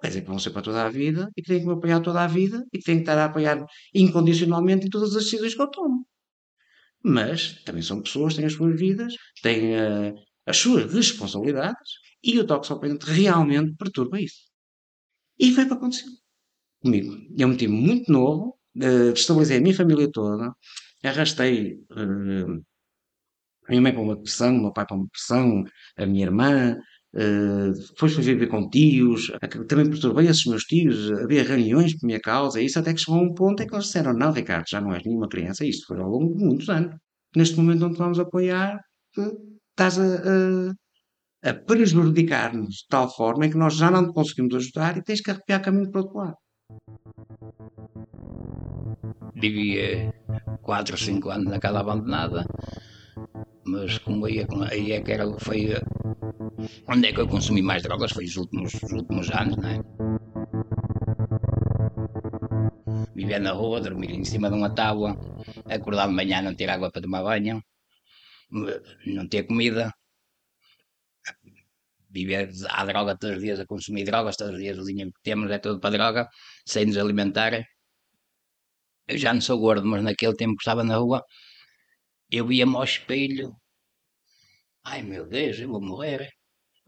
dizer 0.09 0.23
que 0.23 0.29
vão 0.29 0.39
ser 0.39 0.51
para 0.51 0.63
toda 0.63 0.85
a 0.85 0.89
vida 0.91 1.31
e 1.37 1.43
que 1.43 1.49
têm 1.49 1.61
que 1.61 1.67
me 1.67 1.73
apoiar 1.73 2.01
toda 2.01 2.23
a 2.23 2.27
vida 2.27 2.65
e 2.73 2.79
que 2.79 2.85
têm 2.85 2.97
que 2.97 3.03
estar 3.03 3.19
a 3.19 3.27
apoiar 3.27 3.65
incondicionalmente 3.95 4.87
em 4.87 4.91
todas 4.91 5.15
as 5.17 5.25
decisões 5.25 5.55
que 5.55 5.63
eu 5.63 5.71
tomo. 5.71 6.07
Mas 7.03 7.63
também 7.65 7.83
são 7.83 8.03
pessoas, 8.03 8.35
têm 8.35 8.47
as 8.47 8.55
suas 8.55 8.79
vidas, 8.79 9.15
têm 9.43 9.75
uh, 9.75 10.15
as 10.47 10.57
suas 10.57 10.93
responsabilidades 10.93 11.93
e 12.23 12.39
o 12.39 12.47
toxopendente 12.47 13.07
realmente 13.07 13.75
perturba 13.77 14.21
isso. 14.21 14.43
E 15.39 15.53
foi 15.53 15.67
para 15.67 15.77
acontecer 15.77 16.07
comigo. 16.83 17.17
Eu 17.37 17.49
meti 17.49 17.69
muito 17.69 18.11
novo, 18.11 18.59
uh, 18.77 19.13
destabilizei 19.13 19.59
a 19.59 19.61
minha 19.61 19.75
família 19.75 20.11
toda, 20.11 20.55
arrastei 21.03 21.75
uh, 21.91 22.65
a 23.67 23.71
minha 23.71 23.83
mãe 23.83 23.93
para 23.93 24.03
uma 24.03 24.17
depressão, 24.17 24.57
o 24.57 24.61
meu 24.61 24.73
pai 24.73 24.87
para 24.87 24.97
uma 24.97 25.05
depressão, 25.05 25.65
a 25.97 26.07
minha 26.07 26.27
irmã, 26.27 26.77
depois 27.15 28.13
fui 28.13 28.25
viver 28.25 28.49
com 28.49 28.69
tios, 28.69 29.31
também 29.69 29.89
perturbei 29.89 30.27
esses 30.27 30.45
meus 30.47 30.65
tios, 30.65 31.13
havia 31.13 31.45
reuniões 31.45 31.97
por 31.97 32.07
minha 32.07 32.21
causa, 32.21 32.61
isso 32.61 32.79
até 32.79 32.93
que 32.93 33.01
chegou 33.01 33.21
a 33.21 33.23
um 33.23 33.33
ponto 33.33 33.63
em 33.63 33.67
que 33.67 33.75
eles 33.75 33.87
disseram, 33.87 34.13
não 34.13 34.33
Ricardo, 34.33 34.65
já 34.69 34.81
não 34.81 34.93
és 34.93 35.05
nenhuma 35.05 35.29
criança, 35.29 35.65
isto 35.65 35.87
foi 35.87 36.01
ao 36.01 36.11
longo 36.11 36.37
de 36.37 36.45
muitos 36.45 36.69
anos. 36.69 36.97
Neste 37.37 37.57
momento 37.57 37.81
não 37.81 37.93
te 37.93 37.99
vamos 37.99 38.19
apoiar, 38.19 38.81
estás 39.71 39.99
a, 39.99 40.05
a, 41.45 41.51
a 41.51 41.55
prejudicar-nos 41.55 42.75
de 42.75 42.87
tal 42.89 43.09
forma 43.15 43.47
em 43.47 43.51
que 43.51 43.57
nós 43.57 43.75
já 43.75 43.91
não 43.91 44.07
te 44.07 44.13
conseguimos 44.13 44.55
ajudar 44.57 44.97
e 44.97 45.03
tens 45.03 45.21
que 45.21 45.31
arrepiar 45.31 45.63
caminho 45.63 45.91
para 45.91 46.01
o 46.01 46.05
outro 46.05 46.19
lado. 46.19 46.37
Vivia 49.35 50.13
4 50.63 50.95
ou 50.95 50.99
5 50.99 51.31
anos 51.31 51.47
na 51.47 51.81
abandonada, 51.81 52.45
mas 53.67 53.99
como 53.99 54.27
aí, 54.27 54.45
aí 54.71 54.93
é 54.93 55.01
que 55.01 55.13
era, 55.13 55.27
foi 55.39 55.75
onde 56.89 57.09
é 57.09 57.13
que 57.13 57.21
eu 57.21 57.29
consumi 57.29 57.63
mais 57.63 57.83
drogas, 57.83 58.13
foi 58.13 58.25
os 58.25 58.37
últimos, 58.37 58.75
os 58.75 58.93
últimos 58.93 59.31
anos, 59.31 59.57
não 59.57 59.69
é? 59.69 59.81
Na 63.41 63.53
rua, 63.53 63.81
dormir 63.81 64.11
em 64.11 64.25
cima 64.25 64.49
de 64.49 64.55
uma 64.55 64.73
tábua, 64.73 65.17
acordar 65.69 66.07
de 66.07 66.15
manhã, 66.15 66.41
não 66.41 66.55
ter 66.55 66.71
água 66.71 66.91
para 66.91 67.03
tomar 67.03 67.23
banho, 67.23 67.61
não 69.07 69.27
ter 69.29 69.43
comida, 69.45 69.93
viver 72.11 72.49
à 72.69 72.85
droga 72.85 73.19
todos 73.19 73.37
os 73.37 73.43
dias, 73.43 73.59
a 73.59 73.67
consumir 73.67 74.05
drogas 74.05 74.37
todos 74.37 74.55
os 74.55 74.61
dias, 74.61 74.79
o 74.79 74.85
dinheiro 74.85 75.11
que 75.13 75.21
temos 75.23 75.51
é 75.51 75.59
todo 75.59 75.81
para 75.81 75.91
droga, 75.91 76.29
sem 76.65 76.87
nos 76.87 76.97
alimentar. 76.97 77.53
Eu 79.09 79.19
já 79.19 79.35
não 79.35 79.41
sou 79.41 79.59
gordo, 79.59 79.87
mas 79.87 80.03
naquele 80.03 80.35
tempo 80.37 80.55
que 80.57 80.63
estava 80.63 80.85
na 80.85 80.97
rua, 80.97 81.23
eu 82.31 82.47
via-me 82.47 82.77
ao 82.77 82.85
espelho. 82.85 83.55
Ai 84.85 85.03
meu 85.03 85.27
Deus, 85.27 85.59
eu 85.59 85.69
vou 85.69 85.81
morrer. 85.81 86.29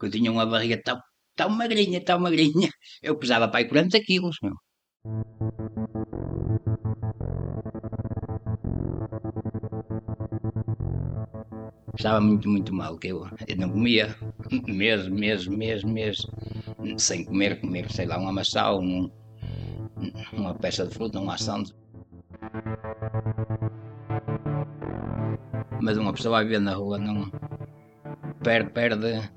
Eu 0.01 0.09
tinha 0.11 0.31
uma 0.31 0.45
barriga 0.45 0.81
tão, 0.83 0.99
tão 1.35 1.49
magrinha, 1.49 2.03
tão 2.03 2.19
magrinha. 2.19 2.69
Eu 3.01 3.17
pesava 3.17 3.47
para 3.47 3.59
aí 3.59 3.67
40 3.67 3.99
quilos, 4.01 4.37
meu. 4.41 4.55
Estava 11.95 12.21
muito, 12.21 12.47
muito 12.47 12.73
mal, 12.73 12.97
que 12.97 13.07
eu, 13.07 13.27
eu 13.47 13.57
não 13.57 13.69
comia 13.71 14.15
mesmo, 14.67 15.15
mesmo, 15.15 15.57
mesmo, 15.57 15.91
mesmo, 15.91 16.31
sem 16.97 17.25
comer, 17.25 17.59
comer, 17.59 17.91
sei 17.91 18.05
lá, 18.05 18.19
um 18.19 18.27
amassal, 18.27 18.79
um, 18.79 19.09
uma 20.33 20.53
peça 20.53 20.85
de 20.85 20.93
fruta, 20.93 21.19
um 21.19 21.29
assando. 21.29 21.73
Mas 25.81 25.97
uma 25.97 26.13
pessoa 26.13 26.39
a 26.39 26.43
viver 26.43 26.59
na 26.59 26.73
rua 26.73 26.97
não 26.97 27.31
perde, 28.43 28.71
perde, 28.71 29.29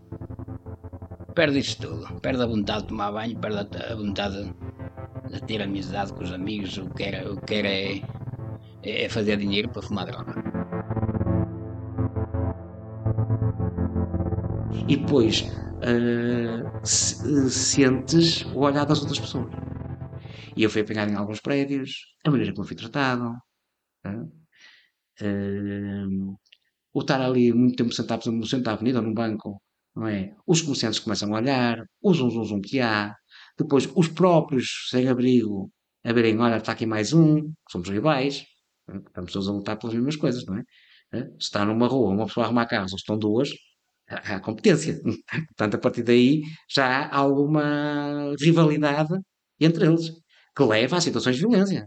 perde 1.34 1.58
isso 1.58 1.80
tudo. 1.80 2.20
Perde 2.20 2.42
a 2.42 2.46
vontade 2.46 2.82
de 2.82 2.88
tomar 2.88 3.12
banho, 3.12 3.38
perde 3.38 3.76
a 3.76 3.94
vontade 3.94 4.54
de 5.30 5.40
ter 5.42 5.62
amizade 5.62 6.12
com 6.12 6.22
os 6.22 6.32
amigos. 6.32 6.76
O 6.78 6.88
que 6.90 7.04
quer, 7.04 7.26
o 7.26 7.36
que 7.36 7.46
quer 7.46 7.64
é, 7.64 8.02
é 8.82 9.08
fazer 9.08 9.36
dinheiro 9.36 9.68
para 9.68 9.82
fumar 9.82 10.06
droga. 10.06 10.34
E 14.88 14.96
depois 14.96 15.42
uh, 15.42 16.86
sentes 17.50 18.44
o 18.46 18.60
olhar 18.60 18.84
das 18.84 19.00
outras 19.00 19.20
pessoas. 19.20 19.52
E 20.56 20.62
eu 20.62 20.70
fui 20.70 20.82
apanhar 20.82 21.08
em 21.08 21.14
alguns 21.14 21.40
prédios, 21.40 22.16
a 22.26 22.30
maneira 22.30 22.52
como 22.52 22.66
fui 22.66 22.76
tratado. 22.76 23.36
Uh, 24.04 24.39
o 26.92 27.00
estar 27.00 27.20
ali 27.20 27.52
muito 27.52 27.76
tempo 27.76 27.92
sentado, 27.92 28.30
no 28.32 28.46
centro 28.46 28.64
da 28.66 28.72
avenida 28.72 28.98
ou 29.00 29.04
num 29.04 29.14
banco, 29.14 29.60
não 29.94 30.06
é? 30.06 30.34
Os 30.46 30.62
comerciantes 30.62 30.98
começam 31.00 31.34
a 31.34 31.38
olhar, 31.38 31.84
os 32.02 32.16
zum 32.18 32.30
zum 32.30 32.44
zum 32.44 32.60
que 32.60 32.80
há, 32.80 33.14
depois 33.58 33.88
os 33.94 34.08
próprios 34.08 34.88
sem 34.90 35.08
abrigo 35.08 35.70
a 36.04 36.12
verem, 36.12 36.38
olha, 36.38 36.56
está 36.58 36.72
aqui 36.72 36.86
mais 36.86 37.12
um, 37.12 37.52
somos 37.70 37.88
rivais, 37.88 38.44
estamos 39.06 39.32
todos 39.32 39.48
a 39.48 39.52
lutar 39.52 39.78
pelas 39.78 39.94
mesmas 39.94 40.16
coisas, 40.16 40.44
não 40.46 40.56
é? 40.58 40.62
Se 41.12 41.26
está 41.40 41.64
numa 41.64 41.86
rua, 41.88 42.10
uma 42.10 42.26
pessoa 42.26 42.44
a 42.44 42.48
arrumar 42.48 42.66
carros, 42.66 42.92
ou 42.92 42.96
estão 42.98 43.18
duas, 43.18 43.50
há 44.08 44.40
competência. 44.40 45.00
Portanto, 45.48 45.74
a 45.76 45.78
partir 45.78 46.02
daí 46.02 46.42
já 46.68 46.86
há 47.06 47.16
alguma 47.16 48.34
rivalidade 48.40 49.14
entre 49.60 49.86
eles, 49.86 50.10
que 50.56 50.62
leva 50.64 50.96
a 50.96 51.00
situações 51.00 51.36
de 51.36 51.42
violência. 51.42 51.86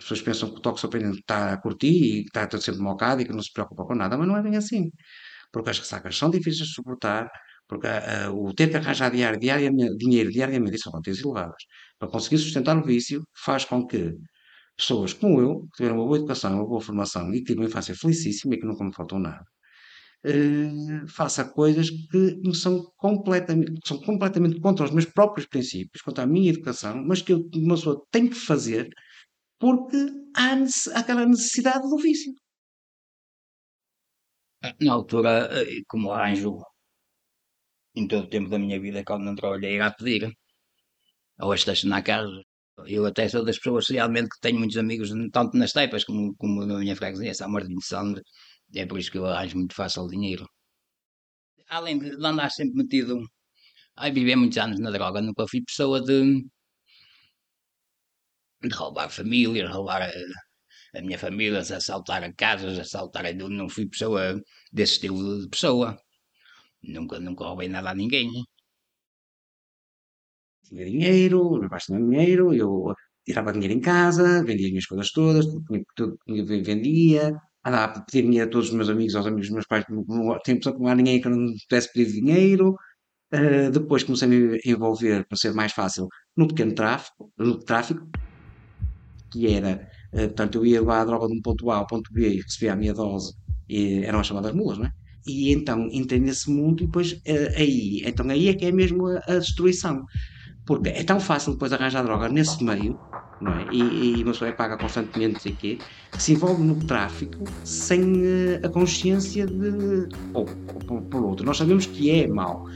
As 0.00 0.04
pessoas 0.04 0.22
pensam 0.22 0.50
que 0.50 0.56
o 0.56 0.60
toxopendente 0.60 1.18
está 1.20 1.52
a 1.52 1.58
curtir 1.60 1.88
e 1.88 2.20
está 2.22 2.46
todo 2.46 2.62
sempre 2.62 2.80
mocado 2.80 3.20
e 3.20 3.26
que 3.26 3.32
não 3.32 3.42
se 3.42 3.52
preocupa 3.52 3.84
com 3.84 3.94
nada, 3.94 4.16
mas 4.16 4.26
não 4.26 4.36
é 4.36 4.42
bem 4.42 4.56
assim. 4.56 4.90
Porque 5.52 5.70
as 5.70 5.78
ressacas 5.78 6.16
são 6.16 6.30
difíceis 6.30 6.68
de 6.68 6.74
suportar, 6.74 7.28
porque 7.68 7.86
uh, 7.86 8.32
o 8.34 8.54
ter 8.54 8.70
que 8.70 8.76
arranjar 8.78 9.10
diário, 9.10 9.38
diariamente, 9.38 9.96
dinheiro 9.98 10.30
diariamente, 10.30 10.78
são 10.78 10.90
quantias 10.92 11.20
elevadas, 11.20 11.62
para 11.98 12.08
conseguir 12.08 12.38
sustentar 12.38 12.76
o 12.78 12.82
vício, 12.82 13.22
faz 13.44 13.64
com 13.66 13.86
que 13.86 14.14
pessoas 14.76 15.12
como 15.12 15.40
eu, 15.40 15.60
que 15.72 15.76
tiveram 15.78 15.96
uma 15.96 16.06
boa 16.06 16.16
educação, 16.16 16.54
uma 16.54 16.66
boa 16.66 16.80
formação 16.80 17.28
e 17.34 17.40
que 17.40 17.44
tiveram 17.44 17.64
uma 17.64 17.68
infância 17.68 17.94
felicíssima 17.94 18.54
e 18.54 18.58
que 18.58 18.66
nunca 18.66 18.82
me 18.84 18.94
faltou 18.94 19.18
nada, 19.18 19.44
uh, 20.26 21.08
faça 21.08 21.44
coisas 21.44 21.90
que 21.90 22.36
me 22.42 22.54
são 22.54 22.82
completamente, 22.96 23.72
são 23.86 23.98
completamente 24.00 24.60
contra 24.60 24.86
os 24.86 24.92
meus 24.92 25.06
próprios 25.06 25.46
princípios, 25.46 26.02
contra 26.02 26.24
a 26.24 26.26
minha 26.26 26.50
educação, 26.50 27.04
mas 27.06 27.20
que 27.22 27.32
eu, 27.34 27.48
uma 27.54 27.74
pessoa 27.74 28.02
tem 28.10 28.28
que 28.28 28.36
fazer 28.36 28.88
porque 29.60 29.98
há 30.36 30.54
aquela 30.98 31.26
necessidade 31.26 31.88
do 31.88 31.98
vício. 31.98 32.32
Na 34.80 34.92
altura, 34.98 35.30
eh, 35.58 35.82
como 35.90 36.12
arranjo, 36.12 36.52
em 37.94 38.06
todo 38.08 38.24
o 38.24 38.28
tempo 38.34 38.48
da 38.50 38.58
minha 38.58 38.80
vida, 38.80 39.04
quando 39.04 39.24
não 39.24 39.34
trabalhei, 39.34 39.76
era 39.76 39.86
a 39.88 39.94
pedir, 39.98 40.22
ou 41.42 41.52
a 41.52 41.54
estacionar 41.54 42.02
casa. 42.04 42.42
Eu 42.96 43.04
até 43.06 43.28
sou 43.28 43.44
das 43.44 43.58
pessoas 43.58 43.88
realmente 43.88 44.30
que 44.30 44.40
tenho 44.40 44.58
muitos 44.58 44.78
amigos, 44.84 45.10
tanto 45.32 45.56
nas 45.56 45.72
teipas 45.72 46.04
como, 46.04 46.34
como 46.40 46.64
na 46.66 46.78
minha 46.78 46.96
freguesia, 46.96 47.34
São 47.34 47.50
Martinho 47.50 47.78
de 47.78 47.86
Sandra, 47.86 48.22
é 48.74 48.86
por 48.86 48.98
isso 48.98 49.10
que 49.12 49.18
eu 49.18 49.26
arranjo 49.26 49.56
muito 49.58 49.74
fácil 49.74 50.08
dinheiro. 50.08 50.46
Além 51.68 51.98
de 51.98 52.08
andar 52.26 52.50
sempre 52.50 52.76
metido, 52.82 53.14
a 53.96 54.10
viver 54.10 54.36
muitos 54.36 54.58
anos 54.58 54.80
na 54.80 54.90
droga, 54.90 55.20
nunca 55.20 55.46
fui 55.48 55.62
pessoa 55.62 56.00
de, 56.02 56.44
de 58.62 58.74
roubar 58.74 59.10
famílias, 59.10 59.70
roubar 59.70 60.02
a, 60.02 60.10
a 60.98 61.02
minha 61.02 61.18
família, 61.18 61.60
assaltar 61.60 62.22
casas, 62.34 62.78
assaltar. 62.78 63.24
Não 63.34 63.68
fui 63.68 63.88
pessoa 63.88 64.40
desse 64.72 64.94
estilo 64.94 65.42
de 65.42 65.48
pessoa. 65.48 65.98
Nunca, 66.82 67.20
nunca 67.20 67.44
roubei 67.44 67.68
nada 67.68 67.90
a 67.90 67.94
ninguém. 67.94 68.30
Tinha 70.64 70.84
dinheiro, 70.84 71.58
meus 71.58 71.68
pais 71.68 71.84
dinheiro, 71.88 72.54
eu 72.54 72.94
tirava 73.24 73.52
dinheiro 73.52 73.74
em 73.74 73.80
casa, 73.80 74.44
vendia 74.44 74.66
as 74.66 74.70
minhas 74.72 74.86
coisas 74.86 75.10
todas, 75.12 75.46
tudo, 75.46 75.62
tudo, 75.96 76.18
tudo 76.26 76.46
vendia, 76.46 77.34
andava 77.64 77.84
a 77.84 78.00
pedir 78.04 78.22
dinheiro 78.22 78.48
a 78.48 78.50
todos 78.52 78.68
os 78.68 78.74
meus 78.74 78.88
amigos, 78.88 79.14
aos 79.14 79.26
amigos 79.26 79.48
dos 79.48 79.54
meus 79.54 79.66
pais, 79.66 79.84
tem 80.44 80.56
pessoa 80.56 80.74
que 80.74 80.82
não 80.82 80.88
há 80.88 80.94
ninguém 80.94 81.20
que 81.20 81.28
não 81.28 81.52
pudesse 81.68 81.92
pedir 81.92 82.12
dinheiro. 82.12 82.74
Uh, 83.32 83.70
depois 83.70 84.02
comecei 84.02 84.26
a 84.26 84.30
me 84.30 84.60
envolver, 84.64 85.24
para 85.28 85.38
ser 85.38 85.52
mais 85.54 85.72
fácil, 85.72 86.08
no 86.36 86.48
pequeno 86.48 86.74
tráfico, 86.74 87.32
no 87.38 87.58
tráfico. 87.60 88.08
Que 89.30 89.46
era, 89.46 89.88
eh, 90.12 90.26
portanto, 90.26 90.56
eu 90.56 90.66
ia 90.66 90.80
levar 90.80 91.00
a 91.00 91.04
droga 91.04 91.26
de 91.28 91.34
um 91.38 91.42
ponto 91.42 91.70
A 91.70 91.76
ao 91.76 91.86
ponto 91.86 92.12
B 92.12 92.28
e 92.28 92.40
recebia 92.40 92.72
a 92.72 92.76
minha 92.76 92.94
dose, 92.94 93.34
e 93.68 94.04
eram 94.04 94.20
as 94.20 94.26
chamadas 94.26 94.54
mulas, 94.54 94.78
não 94.78 94.86
é? 94.86 94.92
E 95.26 95.52
então 95.52 95.88
entrei 95.92 96.18
nesse 96.18 96.50
mundo 96.50 96.82
e 96.82 96.86
depois 96.86 97.20
eh, 97.24 97.54
aí, 97.56 98.02
então 98.04 98.28
aí 98.28 98.48
é 98.48 98.54
que 98.54 98.66
é 98.66 98.72
mesmo 98.72 99.06
a, 99.06 99.18
a 99.26 99.38
destruição. 99.38 100.04
Porque 100.66 100.88
é 100.90 101.02
tão 101.04 101.20
fácil 101.20 101.52
depois 101.52 101.72
arranjar 101.72 102.02
droga 102.02 102.28
nesse 102.28 102.62
meio, 102.62 102.98
não 103.40 103.52
é? 103.52 103.66
E, 103.72 104.18
e 104.18 104.22
uma 104.22 104.32
pessoa 104.32 104.48
é 104.48 104.52
paga 104.52 104.76
constantemente, 104.76 105.34
não 105.34 105.40
sei 105.40 105.52
quê, 105.52 105.78
que 106.12 106.22
se 106.22 106.32
envolve 106.32 106.62
no 106.62 106.74
tráfico 106.84 107.44
sem 107.64 108.22
eh, 108.24 108.60
a 108.62 108.68
consciência 108.68 109.46
de. 109.46 110.08
Ou, 110.34 110.46
ou 110.88 111.02
por 111.02 111.24
outro, 111.24 111.44
nós 111.46 111.56
sabemos 111.56 111.86
que 111.86 112.10
é 112.10 112.26
mau, 112.26 112.66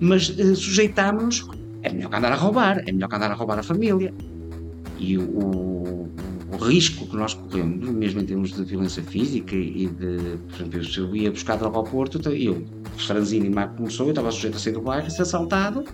mas 0.00 0.28
uh, 0.28 0.56
sujeitámos-nos. 0.56 1.46
É 1.82 1.92
melhor 1.92 2.10
que 2.10 2.16
andar 2.16 2.32
a 2.32 2.36
roubar, 2.36 2.78
é 2.86 2.92
melhor 2.92 3.08
que 3.08 3.16
andar 3.16 3.30
a 3.30 3.34
roubar 3.34 3.58
a 3.58 3.62
família. 3.62 4.14
E 5.02 5.18
o, 5.18 5.22
o, 6.52 6.56
risco 6.60 7.06
que 7.06 7.16
nós 7.16 7.34
corremos, 7.34 7.88
mesmo 7.90 8.20
em 8.20 8.24
termos 8.24 8.52
de 8.52 8.62
violência 8.62 9.02
física 9.02 9.56
e 9.56 9.88
de. 9.88 10.38
Por 10.48 10.54
exemplo, 10.54 10.84
se 10.84 10.98
eu 10.98 11.16
ia 11.16 11.30
buscar 11.30 11.56
droga 11.56 11.76
ao 11.76 11.84
Porto, 11.84 12.20
eu, 12.30 12.64
franzino 12.96 13.46
e 13.46 13.50
má 13.50 13.66
começou, 13.66 14.06
eu 14.06 14.10
estava 14.10 14.30
sujeito 14.30 14.56
a 14.56 14.60
sair 14.60 14.72
do 14.74 14.80
bairro, 14.80 15.10
ser 15.10 15.22
assaltado 15.22 15.84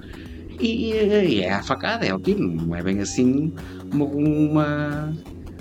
e, 0.61 0.93
e, 0.93 1.41
é 1.41 1.53
a 1.53 1.63
facada, 1.63 2.05
é 2.05 2.13
o 2.13 2.19
tiro, 2.19 2.41
não 2.41 2.75
é 2.75 2.83
bem 2.83 3.01
assim 3.01 3.53
uma, 3.93 4.05
uma, 4.05 5.17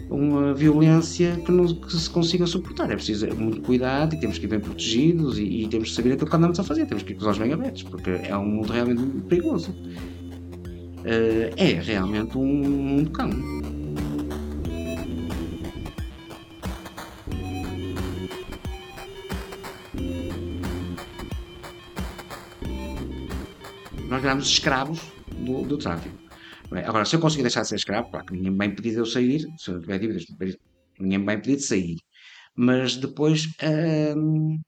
uma 0.10 0.54
violência 0.54 1.36
que, 1.46 1.52
não, 1.52 1.68
que 1.68 1.96
se 1.96 2.10
consiga 2.10 2.48
suportar. 2.48 2.92
É 2.92 2.96
preciso 2.96 3.28
muito 3.36 3.62
cuidado 3.62 4.16
e 4.16 4.20
temos 4.20 4.40
que 4.40 4.46
ir 4.46 4.50
bem 4.50 4.60
protegidos 4.60 5.38
e, 5.38 5.44
e 5.44 5.68
temos 5.68 5.90
que 5.90 5.96
saber 5.96 6.14
aquilo 6.14 6.30
que 6.30 6.36
andamos 6.36 6.60
a 6.60 6.64
fazer, 6.64 6.86
temos 6.88 7.04
que 7.04 7.14
ir 7.14 7.16
com 7.16 7.22
os 7.22 7.28
olhos 7.28 7.38
bem 7.38 7.54
abertos, 7.54 7.84
porque 7.84 8.10
é 8.10 8.36
um 8.36 8.46
mundo 8.46 8.72
realmente 8.74 9.04
perigoso. 9.28 9.74
Uh, 11.08 11.54
é 11.56 11.80
realmente 11.82 12.38
um 12.38 12.46
mundo 12.46 13.12
cão. 13.12 13.30
nós 24.18 24.22
viramos 24.22 24.50
escravos 24.50 25.00
do, 25.38 25.62
do 25.64 25.78
tráfico. 25.78 26.18
Agora, 26.72 27.06
se 27.06 27.16
eu 27.16 27.20
conseguir 27.20 27.44
deixar 27.44 27.62
de 27.62 27.68
ser 27.70 27.76
escravo, 27.76 28.10
claro 28.10 28.26
que 28.26 28.34
ninguém 28.34 28.52
me 28.52 28.58
vai 28.58 28.68
impedir 28.68 28.92
de 28.92 28.98
eu 28.98 29.06
sair, 29.06 29.46
se 29.58 29.70
eu 29.70 29.80
tiver 29.80 30.00
dívidas, 30.00 30.26
ninguém 31.00 31.20
me 31.20 31.26
vai 31.26 31.36
impedir 31.36 31.58
de 31.58 31.64
sair. 31.64 31.98
Mas 32.56 32.98
depois 32.98 33.48
hum, 34.18 34.60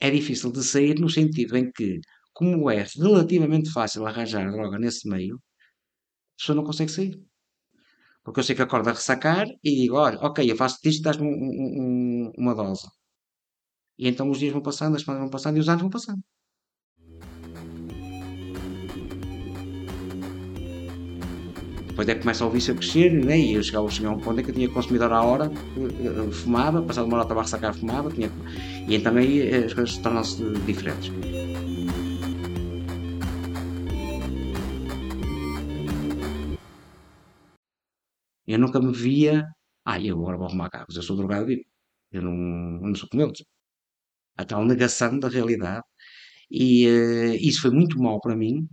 é 0.00 0.10
difícil 0.10 0.50
de 0.50 0.62
sair 0.64 0.98
no 0.98 1.08
sentido 1.08 1.56
em 1.56 1.70
que, 1.70 2.00
como 2.32 2.68
é 2.70 2.84
relativamente 2.98 3.70
fácil 3.70 4.06
arranjar 4.06 4.50
droga 4.50 4.78
nesse 4.78 5.08
meio, 5.08 5.40
pessoa 6.40 6.56
não 6.56 6.64
consegue 6.64 6.90
sair. 6.90 7.22
Porque 8.24 8.40
eu 8.40 8.44
sei 8.44 8.54
que 8.56 8.62
acordo 8.62 8.88
a 8.88 8.92
ressacar 8.92 9.46
e 9.62 9.70
digo, 9.76 9.96
olha, 9.96 10.18
ok, 10.20 10.50
eu 10.50 10.56
faço 10.56 10.78
disto, 10.82 11.02
dás-me 11.02 11.26
um, 11.26 12.28
um, 12.28 12.32
uma 12.38 12.54
dose. 12.54 12.86
E 13.98 14.08
então 14.08 14.30
os 14.30 14.38
dias 14.38 14.52
vão 14.52 14.62
passando, 14.62 14.96
as 14.96 15.02
semanas 15.02 15.22
vão 15.22 15.30
passando 15.30 15.56
e 15.56 15.60
os 15.60 15.68
anos 15.68 15.82
vão 15.82 15.90
passando. 15.90 16.22
Depois 21.88 22.08
é 22.08 22.14
que 22.14 22.20
começa 22.20 22.46
o 22.46 22.50
vício 22.50 22.72
a 22.72 22.76
crescer, 22.76 23.12
né? 23.12 23.38
e 23.38 23.54
eu 23.54 23.62
chegava, 23.62 23.86
a 23.86 24.10
um 24.10 24.18
ponto 24.18 24.40
em 24.40 24.44
que 24.44 24.50
eu 24.50 24.54
tinha 24.54 24.68
consumidor 24.70 25.12
à 25.12 25.22
hora, 25.22 25.52
eh, 25.52 26.32
fumava, 26.32 26.80
passado 26.82 27.04
uma 27.06 27.16
hora 27.16 27.24
estava 27.24 27.42
a 27.42 27.44
sacar, 27.44 27.74
fumava, 27.74 28.10
tinha... 28.10 28.30
e 28.88 28.94
então 28.94 29.14
aí 29.16 29.42
eh, 29.42 29.66
as 29.66 29.74
coisas 29.74 29.98
tornam-se 29.98 30.42
diferentes. 30.64 31.12
Eu 38.50 38.58
nunca 38.58 38.80
me 38.80 38.92
via, 38.92 39.46
ah, 39.84 40.00
eu 40.00 40.16
agora 40.16 40.36
vou 40.36 40.46
arrumar 40.48 40.70
carros, 40.70 40.96
eu 40.96 41.02
sou 41.02 41.16
drogado 41.16 41.46
vivo, 41.46 41.62
eu 42.12 42.22
não, 42.22 42.32
não 42.32 42.94
sou 42.94 43.08
como 43.08 43.22
eles. 43.22 43.44
A 44.36 44.44
tal 44.44 44.64
negação 44.64 45.18
da 45.20 45.28
realidade, 45.28 45.84
e 46.50 46.86
uh, 46.88 47.34
isso 47.36 47.62
foi 47.62 47.70
muito 47.70 47.98
mal 48.02 48.20
para 48.20 48.36
mim, 48.36 48.68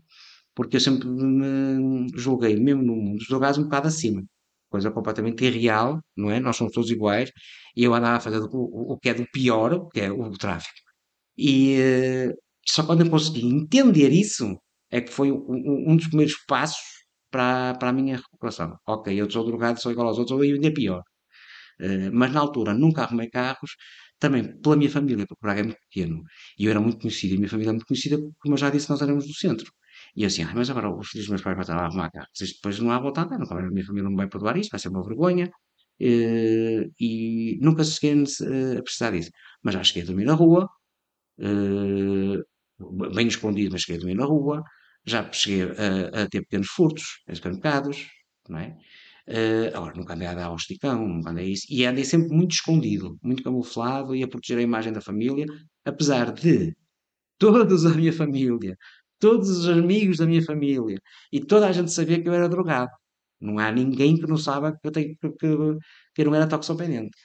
porque 0.55 0.77
eu 0.77 0.81
sempre 0.81 1.07
me 1.07 2.07
julguei, 2.15 2.55
mesmo 2.59 2.83
no 2.83 2.95
mundo 2.95 3.17
dos 3.19 3.27
drogados, 3.27 3.59
um 3.59 3.63
bocado 3.65 3.87
acima. 3.87 4.23
Coisa 4.69 4.91
completamente 4.91 5.45
irreal, 5.45 6.01
não 6.15 6.31
é? 6.31 6.39
Nós 6.39 6.57
somos 6.57 6.73
todos 6.73 6.89
iguais 6.91 7.31
e 7.75 7.83
eu 7.83 7.93
andava 7.93 8.17
a 8.17 8.19
fazer 8.19 8.39
o, 8.39 8.93
o 8.93 8.99
que 8.99 9.09
é 9.09 9.13
do 9.13 9.27
pior, 9.31 9.87
que 9.93 10.01
é 10.01 10.11
o 10.11 10.31
tráfico. 10.31 10.73
E 11.37 11.77
uh, 12.31 12.33
só 12.67 12.85
quando 12.85 13.01
eu 13.05 13.09
consegui 13.11 13.45
entender 13.45 14.11
isso 14.11 14.57
é 14.91 15.01
que 15.01 15.11
foi 15.11 15.31
um, 15.31 15.91
um 15.91 15.95
dos 15.97 16.07
primeiros 16.07 16.35
passos 16.47 16.96
para, 17.37 17.75
para 17.79 17.89
a 17.91 17.93
minha 17.99 18.17
recuperação. 18.17 18.69
Ok, 18.87 19.07
eu 19.21 19.29
sou 19.31 19.45
drogado, 19.45 19.81
sou 19.81 19.91
igual 19.93 20.07
aos 20.09 20.17
outros, 20.19 20.37
ou 20.37 20.43
ainda 20.43 20.71
pior. 20.73 21.01
Uh, 21.81 22.09
mas 22.13 22.31
na 22.33 22.39
altura 22.41 22.73
nunca 22.73 23.03
arrumei 23.03 23.29
carros, 23.29 23.71
também 24.19 24.43
pela 24.61 24.75
minha 24.77 24.89
família, 24.89 25.25
porque 25.27 25.41
Braga 25.41 25.61
é 25.61 25.63
muito 25.63 25.79
pequeno. 25.89 26.23
E 26.59 26.65
eu 26.65 26.71
era 26.71 26.79
muito 26.81 26.99
conhecido, 26.99 27.33
e 27.33 27.37
a 27.37 27.39
minha 27.39 27.49
família 27.49 27.69
é 27.71 27.73
muito 27.73 27.85
conhecida, 27.87 28.17
como 28.41 28.53
eu 28.55 28.57
já 28.57 28.69
disse, 28.69 28.89
nós 28.89 29.01
éramos 29.01 29.27
do 29.27 29.33
centro. 29.33 29.71
E 30.15 30.23
eu 30.23 30.27
assim, 30.27 30.43
ah, 30.43 30.53
mas 30.55 30.69
agora 30.69 30.89
os 30.91 31.07
filhos 31.09 31.25
dos 31.27 31.29
meus 31.31 31.41
pais 31.43 31.55
vão 31.55 31.61
estar 31.61 31.75
lá 31.75 31.83
a 31.83 31.85
arrumar 31.87 32.11
carros. 32.11 32.41
Isto 32.41 32.55
depois 32.57 32.79
não 32.79 32.91
há 32.91 32.99
volta 32.99 33.21
a 33.21 33.25
a 33.25 33.71
minha 33.71 33.85
família 33.85 34.09
não 34.09 34.15
vai 34.15 34.27
perdoar 34.27 34.57
isto, 34.57 34.71
vai 34.71 34.79
ser 34.79 34.89
uma 34.89 35.03
vergonha. 35.03 35.47
Uh, 36.01 36.91
e 36.99 37.57
nunca 37.61 37.83
cheguei 37.83 38.13
a 38.79 38.83
precisar 38.83 39.11
disso. 39.11 39.31
Mas 39.63 39.73
já 39.75 39.83
cheguei 39.83 40.03
a 40.03 40.05
dormir 40.05 40.25
na 40.25 40.33
rua, 40.33 40.69
uh, 41.39 42.43
bem 43.15 43.27
escondido, 43.27 43.71
mas 43.73 43.81
cheguei 43.81 43.97
a 43.97 43.99
dormir 43.99 44.15
na 44.15 44.25
rua. 44.25 44.63
Já 45.07 45.31
cheguei 45.31 45.63
a, 45.63 46.23
a 46.23 46.29
ter 46.29 46.41
pequenos 46.41 46.67
furtos 46.67 47.03
em 47.27 47.33
não 48.49 48.59
é? 48.59 48.77
Uh, 49.27 49.75
agora, 49.75 49.93
nunca 49.95 50.13
andei 50.13 50.27
a 50.27 50.33
dar 50.33 50.45
ao 50.45 50.55
esticão, 50.55 51.05
nunca 51.07 51.31
andei 51.31 51.51
isso. 51.51 51.65
E 51.69 51.85
andei 51.85 52.05
sempre 52.05 52.29
muito 52.29 52.53
escondido, 52.53 53.17
muito 53.21 53.43
camuflado 53.43 54.15
e 54.15 54.23
a 54.23 54.27
proteger 54.27 54.59
a 54.59 54.61
imagem 54.61 54.93
da 54.93 55.01
família, 55.01 55.45
apesar 55.85 56.31
de 56.33 56.75
todos 57.37 57.85
a 57.85 57.93
minha 57.93 58.13
família 58.13 58.77
todos 59.19 59.49
os 59.49 59.67
amigos 59.67 60.17
da 60.17 60.25
minha 60.25 60.43
família 60.43 60.99
e 61.31 61.39
toda 61.39 61.67
a 61.67 61.71
gente 61.71 61.91
sabia 61.91 62.21
que 62.21 62.27
eu 62.29 62.33
era 62.33 62.49
drogado. 62.49 62.91
Não 63.39 63.59
há 63.59 63.71
ninguém 63.71 64.17
que 64.17 64.27
não 64.27 64.37
saiba 64.37 64.73
que 64.73 64.87
eu, 64.87 64.91
tenho, 64.91 65.15
que, 65.17 65.29
que, 65.31 65.47
que 66.15 66.21
eu 66.21 66.25
não 66.25 66.35
era 66.35 66.47
toxopendente. 66.47 67.17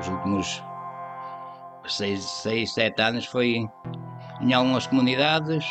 Os 0.00 0.08
últimos 0.08 0.64
6, 1.86 2.24
6 2.24 2.72
7 2.72 3.02
anos 3.02 3.26
foi 3.26 3.68
em 4.40 4.52
algumas 4.54 4.86
comunidades. 4.86 5.64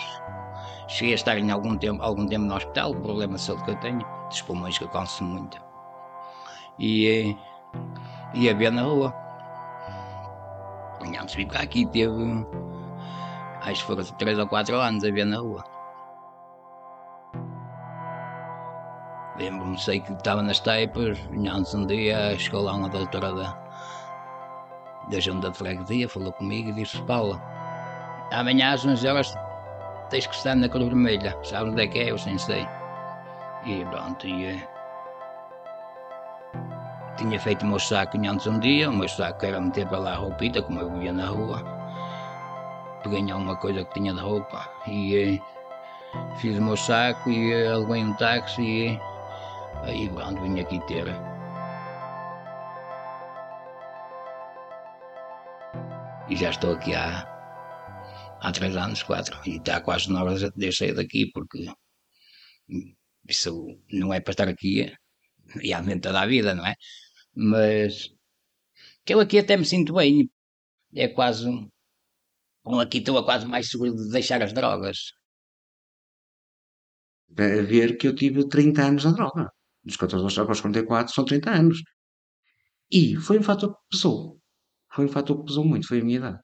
Cheguei 0.87 1.13
a 1.13 1.15
estar 1.15 1.37
em 1.37 1.49
algum 1.49 1.75
tempo, 1.75 2.01
algum 2.03 2.27
tempo 2.27 2.45
no 2.45 2.55
hospital, 2.55 2.91
o 2.91 3.01
problema 3.01 3.35
de 3.35 3.41
saúde 3.41 3.63
que 3.63 3.71
eu 3.71 3.79
tenho 3.79 4.05
dos 4.27 4.41
pulmões 4.43 4.77
que 4.77 4.83
eu 4.83 4.89
consumo 4.89 5.31
muito. 5.31 5.57
E 6.77 7.35
ia 8.33 8.55
ver 8.55 8.71
na 8.71 8.83
rua. 8.83 9.13
Vinhámos 11.01 11.33
vir 11.33 11.47
para 11.47 11.61
aqui, 11.61 11.85
teve. 11.87 12.13
Acho 13.61 13.81
que 13.81 13.87
foram 13.87 14.03
3 14.03 14.39
ou 14.39 14.47
4 14.47 14.75
anos 14.75 15.03
a 15.03 15.11
ver 15.11 15.25
na 15.25 15.37
rua. 15.39 15.63
Lembro-me, 19.37 19.77
sei 19.79 20.01
que 20.01 20.11
estava 20.11 20.43
nas 20.43 20.59
teipas, 20.59 21.17
vinhámos 21.31 21.73
um 21.73 21.85
dia, 21.85 22.37
chegou 22.37 22.61
lá 22.61 22.73
uma 22.73 22.89
doutora 22.89 23.33
da, 23.33 23.68
da 25.09 25.19
junta 25.19 25.49
de 25.49 25.57
freguesia, 25.57 26.07
falou 26.07 26.31
comigo 26.33 26.69
e 26.69 26.73
disse: 26.73 27.01
Paula, 27.03 27.41
amanhã 28.31 28.73
às 28.73 28.85
11 28.85 29.07
horas 29.07 29.35
tens 30.09 30.27
que 30.27 30.35
estar 30.35 30.55
na 30.55 30.69
cor 30.69 30.83
vermelha, 30.83 31.37
sabes 31.43 31.71
onde 31.73 31.83
é 31.83 31.87
que 31.87 31.99
é? 31.99 32.11
Eu 32.11 32.17
sem 32.17 32.37
sei. 32.37 32.67
E 33.65 33.83
pronto, 33.85 34.25
e, 34.25 34.45
eh, 34.45 34.67
tinha 37.17 37.39
feito 37.39 37.63
o 37.63 37.67
meu 37.67 37.79
saco 37.79 38.17
antes 38.17 38.47
um 38.47 38.59
dia, 38.59 38.89
o 38.89 38.93
meu 38.93 39.09
saco 39.09 39.45
era 39.45 39.59
meter 39.59 39.87
para 39.87 39.99
lá 39.99 40.13
a 40.13 40.15
roupita, 40.15 40.61
como 40.61 40.79
eu 40.79 40.89
vivia 40.91 41.11
na 41.11 41.27
rua. 41.27 41.61
Peguei 43.03 43.29
alguma 43.31 43.55
coisa 43.57 43.83
que 43.83 43.93
tinha 43.93 44.13
de 44.13 44.19
roupa 44.19 44.69
e 44.87 45.15
eh, 45.15 45.39
fiz 46.37 46.57
o 46.57 46.61
meu 46.61 46.77
saco 46.77 47.29
e 47.29 47.53
eh, 47.53 47.67
aluguei 47.67 48.03
um 48.03 48.13
táxi 48.13 48.61
e 48.61 49.01
aí 49.83 50.09
pronto, 50.09 50.41
vim 50.41 50.59
aqui 50.59 50.79
ter. 50.87 51.28
E 56.29 56.35
já 56.35 56.51
estou 56.51 56.73
aqui 56.73 56.93
há, 56.93 57.23
há 58.41 58.51
três 58.51 58.75
anos, 58.75 59.01
quatro, 59.03 59.39
e 59.45 59.57
está 59.57 59.81
quase 59.81 60.11
na 60.11 60.23
hora 60.23 60.51
de 60.51 60.71
sair 60.71 60.93
daqui 60.93 61.31
porque 61.33 61.67
isso 63.27 63.79
não 63.91 64.13
é 64.13 64.19
para 64.19 64.31
estar 64.31 64.47
aqui 64.47 64.93
realmente 65.55 66.01
toda 66.01 66.21
a 66.21 66.27
vida, 66.27 66.53
não 66.53 66.65
é? 66.65 66.75
Mas 67.35 68.09
que 69.05 69.13
eu 69.13 69.19
aqui 69.19 69.39
até 69.39 69.57
me 69.57 69.65
sinto 69.65 69.93
bem. 69.93 70.29
É 70.93 71.07
quase. 71.07 71.45
Bom, 72.63 72.79
aqui 72.79 72.99
estou 72.99 73.23
quase 73.23 73.45
mais 73.47 73.69
seguro 73.69 73.95
de 73.95 74.11
deixar 74.11 74.41
as 74.43 74.53
drogas. 74.53 75.13
A 77.31 77.61
ver 77.63 77.97
que 77.97 78.07
eu 78.07 78.13
tive 78.13 78.47
30 78.47 78.81
anos 78.83 79.05
na 79.05 79.11
droga. 79.11 79.51
Dos 79.83 79.97
14 79.97 80.39
aos 80.39 80.61
44 80.61 81.13
são 81.13 81.25
30 81.25 81.49
anos. 81.49 81.81
E 82.91 83.15
foi 83.15 83.39
um 83.39 83.43
fator 83.43 83.73
que 83.73 83.81
pesou. 83.91 84.38
Foi 84.99 85.05
um 85.05 85.09
fator 85.09 85.37
que 85.37 85.45
pesou 85.45 85.63
muito, 85.63 85.87
foi 85.87 86.01
a 86.01 86.03
minha 86.03 86.17
idade. 86.17 86.39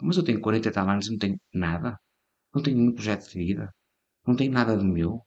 Mas 0.00 0.16
eu 0.16 0.22
tenho 0.22 0.40
40 0.40 0.68
e 0.68 0.72
tal 0.72 0.88
anos 0.88 1.08
e 1.08 1.10
não 1.10 1.18
tenho 1.18 1.40
nada. 1.52 1.98
Não 2.54 2.62
tenho 2.62 2.76
nenhum 2.76 2.94
projeto 2.94 3.28
de 3.28 3.38
vida. 3.38 3.74
Não 4.24 4.36
tenho 4.36 4.52
nada 4.52 4.76
de 4.76 4.84
meu. 4.84 5.20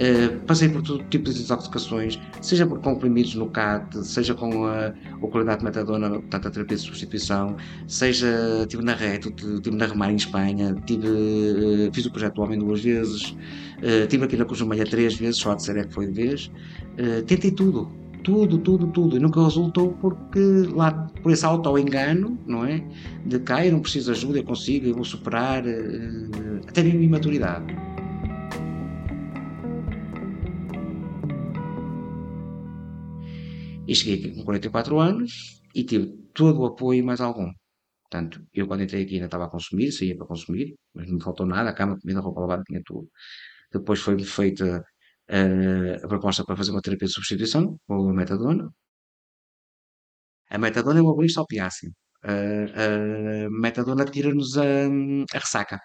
Uh, 0.00 0.40
passei 0.46 0.68
por 0.68 0.82
todo 0.82 1.04
tipo 1.10 1.30
de 1.30 1.42
intoxicações, 1.42 2.18
seja 2.40 2.66
por 2.66 2.80
comprimidos 2.80 3.34
no 3.34 3.50
CAT, 3.50 4.02
seja 4.04 4.34
com 4.34 4.64
a, 4.64 4.92
qualidade 5.30 5.58
de 5.58 5.66
metadona, 5.66 6.08
portanto 6.10 6.48
a 6.48 6.50
terapia 6.50 6.76
de 6.76 6.82
substituição, 6.82 7.56
seja 7.86 8.66
tive 8.66 8.82
na 8.82 8.94
RET, 8.94 9.30
tive 9.30 9.76
na 9.76 9.86
Remar 9.86 10.10
em 10.10 10.16
Espanha, 10.16 10.74
tive, 10.86 11.06
uh, 11.06 11.90
fiz 11.92 12.06
o 12.06 12.10
projeto 12.10 12.36
do 12.36 12.42
Homem 12.42 12.58
duas 12.58 12.82
vezes, 12.82 13.30
uh, 13.30 14.06
tive 14.08 14.24
aqui 14.24 14.38
na 14.38 14.46
Cruz 14.46 14.62
Meia 14.62 14.86
três 14.86 15.14
vezes, 15.14 15.36
só 15.36 15.52
a 15.52 15.56
terceira 15.56 15.82
é 15.82 15.84
que 15.84 15.92
foi 15.92 16.06
de 16.06 16.12
vez, 16.12 16.50
tentei 17.26 17.50
tudo, 17.50 17.99
tudo, 18.22 18.58
tudo, 18.58 18.86
tudo, 18.88 19.16
e 19.16 19.20
nunca 19.20 19.42
resultou 19.42 19.92
porque 19.94 20.40
lá, 20.72 20.92
por 21.22 21.32
esse 21.32 21.44
auto-engano, 21.44 22.38
não 22.46 22.64
é? 22.64 22.78
De 23.26 23.38
cá 23.40 23.64
eu 23.64 23.72
não 23.72 23.80
preciso 23.80 24.12
de 24.12 24.18
ajuda, 24.18 24.38
eu 24.38 24.44
consigo, 24.44 24.86
eu 24.86 24.94
vou 24.94 25.04
superar, 25.04 25.62
até 26.68 26.82
mesmo 26.82 27.00
imaturidade. 27.02 27.74
E 33.86 33.94
cheguei 33.94 34.34
com 34.34 34.44
44 34.44 35.00
anos 35.00 35.60
e 35.74 35.82
tive 35.82 36.06
todo 36.32 36.60
o 36.60 36.66
apoio 36.66 37.04
mais 37.04 37.20
algum. 37.20 37.50
Portanto, 38.02 38.40
eu 38.54 38.66
quando 38.66 38.82
entrei 38.82 39.02
aqui 39.02 39.14
ainda 39.14 39.26
estava 39.26 39.46
a 39.46 39.48
consumir, 39.48 39.92
saía 39.92 40.16
para 40.16 40.26
consumir, 40.26 40.76
mas 40.94 41.06
não 41.08 41.14
me 41.14 41.22
faltou 41.22 41.46
nada, 41.46 41.70
a 41.70 41.72
cama, 41.72 41.98
comida, 41.98 42.20
roupa 42.20 42.40
lavada, 42.40 42.62
tinha 42.64 42.82
tudo. 42.84 43.08
Depois 43.72 44.00
foi 44.00 44.18
feita 44.22 44.84
a 46.04 46.08
proposta 46.08 46.44
para 46.44 46.56
fazer 46.56 46.72
uma 46.72 46.82
terapia 46.82 47.06
de 47.06 47.14
substituição 47.14 47.78
com 47.86 48.08
a 48.10 48.12
metadona. 48.12 48.70
A 50.48 50.58
metadona 50.58 50.98
é 50.98 51.02
um 51.02 51.10
aborista 51.10 51.40
opiáceo. 51.40 51.92
Uh, 52.24 53.46
a 53.46 53.50
metadona 53.50 54.04
tira-nos 54.04 54.56
a, 54.58 54.64
a, 55.34 55.38
ressaca. 55.38 55.80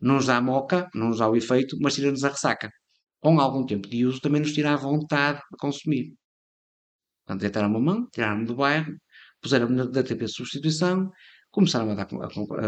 Não 0.00 0.16
nos 0.16 0.26
dá 0.26 0.36
a 0.38 0.42
moca, 0.42 0.88
não 0.94 1.08
nos 1.08 1.18
dá 1.18 1.28
o 1.30 1.36
efeito, 1.36 1.76
mas 1.80 1.94
tira-nos 1.94 2.24
a 2.24 2.28
ressaca. 2.30 2.70
Com 3.20 3.40
algum 3.40 3.64
tempo 3.64 3.88
de 3.88 4.04
uso 4.04 4.20
também 4.20 4.40
nos 4.40 4.52
tira 4.52 4.72
a 4.72 4.76
vontade 4.76 5.38
de 5.38 5.56
consumir. 5.58 6.14
Portanto, 7.24 7.40
deitaram-me 7.42 7.76
a 7.76 7.80
mão, 7.80 8.08
tiraram-me 8.12 8.46
do 8.46 8.56
bairro, 8.56 8.94
puseram-me 9.40 9.76
na 9.76 9.84
DTP 9.86 10.24
de 10.26 10.32
substituição, 10.32 11.10
começaram 11.52 11.90
a 11.90 11.94
dar 11.94 12.06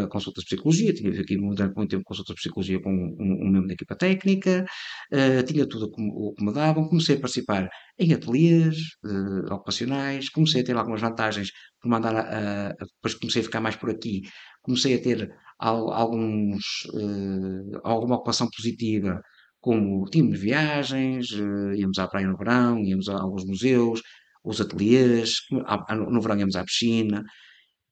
consultas 0.09 0.45
de 0.45 0.51
psicologia, 0.51 0.93
tinha 0.93 1.11
aqui 1.11 1.37
durante 1.37 1.75
muito 1.75 1.91
tempo 1.91 2.05
consultas 2.05 2.35
de 2.37 2.41
psicologia 2.43 2.81
com 2.81 2.91
um, 2.93 3.47
um 3.47 3.51
membro 3.51 3.67
da 3.67 3.75
equipa 3.75 3.97
técnica, 3.97 4.65
uh, 5.11 5.43
tinha 5.45 5.67
tudo 5.67 5.91
o 5.97 6.35
que 6.35 6.45
me 6.45 6.53
davam, 6.53 6.87
comecei 6.87 7.17
a 7.17 7.21
participar 7.21 7.69
em 7.99 8.13
ateliês 8.13 8.77
uh, 9.05 9.55
ocupacionais, 9.55 10.29
comecei 10.29 10.61
a 10.61 10.65
ter 10.65 10.77
algumas 10.77 11.01
vantagens 11.01 11.51
por 11.81 11.89
mandar 11.89 12.15
a, 12.15 12.69
a, 12.69 12.73
depois 12.73 13.15
comecei 13.15 13.41
a 13.41 13.45
ficar 13.45 13.61
mais 13.61 13.75
por 13.75 13.89
aqui, 13.91 14.23
comecei 14.63 14.95
a 14.95 15.03
ter 15.03 15.31
al, 15.59 15.91
alguns, 15.91 16.85
uh, 16.93 17.81
alguma 17.85 18.17
ocupação 18.17 18.49
positiva, 18.55 19.19
como 19.61 20.05
tínhamos 20.11 20.39
viagens, 20.39 21.31
íamos 21.75 21.99
à 21.99 22.07
praia 22.07 22.27
no 22.27 22.37
verão, 22.37 22.79
íamos 22.81 23.09
a 23.09 23.15
alguns 23.15 23.47
museus, 23.47 24.03
os 24.45 24.61
ateliês, 24.61 25.39
no 25.51 26.21
verão 26.21 26.39
íamos 26.39 26.55
à 26.55 26.63
piscina, 26.63 27.25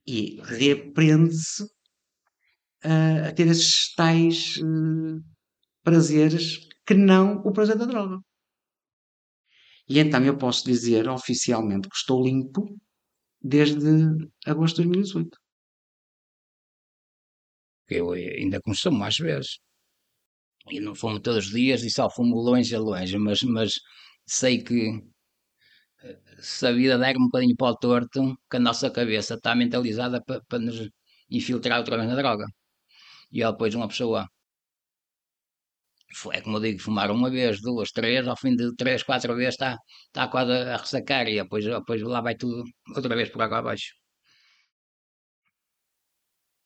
e 0.06 0.40
reaprende-se 0.42 1.64
a, 2.84 3.28
a, 3.28 3.32
ter 3.32 3.46
esses 3.46 3.94
tais 3.94 4.56
uh, 4.56 5.22
prazeres 5.82 6.68
que 6.86 6.94
não 6.94 7.36
o 7.44 7.52
prazer 7.52 7.76
da 7.76 7.84
droga. 7.84 8.18
E 9.88 9.98
então 9.98 10.24
eu 10.24 10.36
posso 10.36 10.64
dizer 10.64 11.08
oficialmente 11.08 11.88
que 11.88 11.96
estou 11.96 12.24
limpo 12.24 12.62
desde 13.40 13.86
agosto 14.46 14.76
de 14.76 14.88
2018. 14.88 15.36
Eu 17.88 18.12
ainda 18.12 18.60
consumo 18.60 19.04
às 19.04 19.16
vezes. 19.18 19.58
E 20.70 20.80
não 20.80 20.94
fumo 20.94 21.20
todos 21.20 21.46
os 21.46 21.52
dias 21.52 21.82
e 21.82 21.90
só 21.90 22.08
fumo 22.08 22.36
longe 22.36 22.74
a 22.74 22.80
longe, 22.80 23.18
mas, 23.18 23.42
mas 23.42 23.74
sei 24.26 24.62
que 24.62 25.02
se 26.42 26.66
a 26.66 26.72
vida 26.72 26.98
der 26.98 27.16
um 27.16 27.26
bocadinho 27.26 27.56
para 27.56 27.72
o 27.72 27.76
torto, 27.76 28.20
que 28.50 28.56
a 28.56 28.60
nossa 28.60 28.90
cabeça 28.90 29.34
está 29.34 29.54
mentalizada 29.54 30.20
para, 30.26 30.40
para 30.48 30.58
nos 30.58 30.78
infiltrar 31.30 31.78
outra 31.78 31.96
vez 31.96 32.08
na 32.08 32.16
droga. 32.16 32.46
E 33.32 33.44
ó, 33.44 33.52
depois 33.52 33.74
uma 33.74 33.88
pessoa, 33.88 34.28
é 36.32 36.40
como 36.42 36.56
eu 36.58 36.60
digo, 36.60 36.80
fumar 36.80 37.10
uma 37.10 37.30
vez, 37.30 37.60
duas, 37.60 37.90
três, 37.92 38.26
ao 38.28 38.36
fim 38.36 38.54
de 38.56 38.74
três, 38.76 39.02
quatro 39.02 39.34
vezes 39.36 39.54
está, 39.54 39.78
está 40.06 40.28
quase 40.28 40.52
a 40.52 40.76
ressacar 40.76 41.26
e 41.28 41.34
depois, 41.42 41.64
depois 41.64 42.02
lá 42.02 42.20
vai 42.20 42.34
tudo 42.36 42.64
outra 42.96 43.16
vez 43.16 43.30
por 43.30 43.42
água 43.42 43.58
abaixo. 43.58 43.92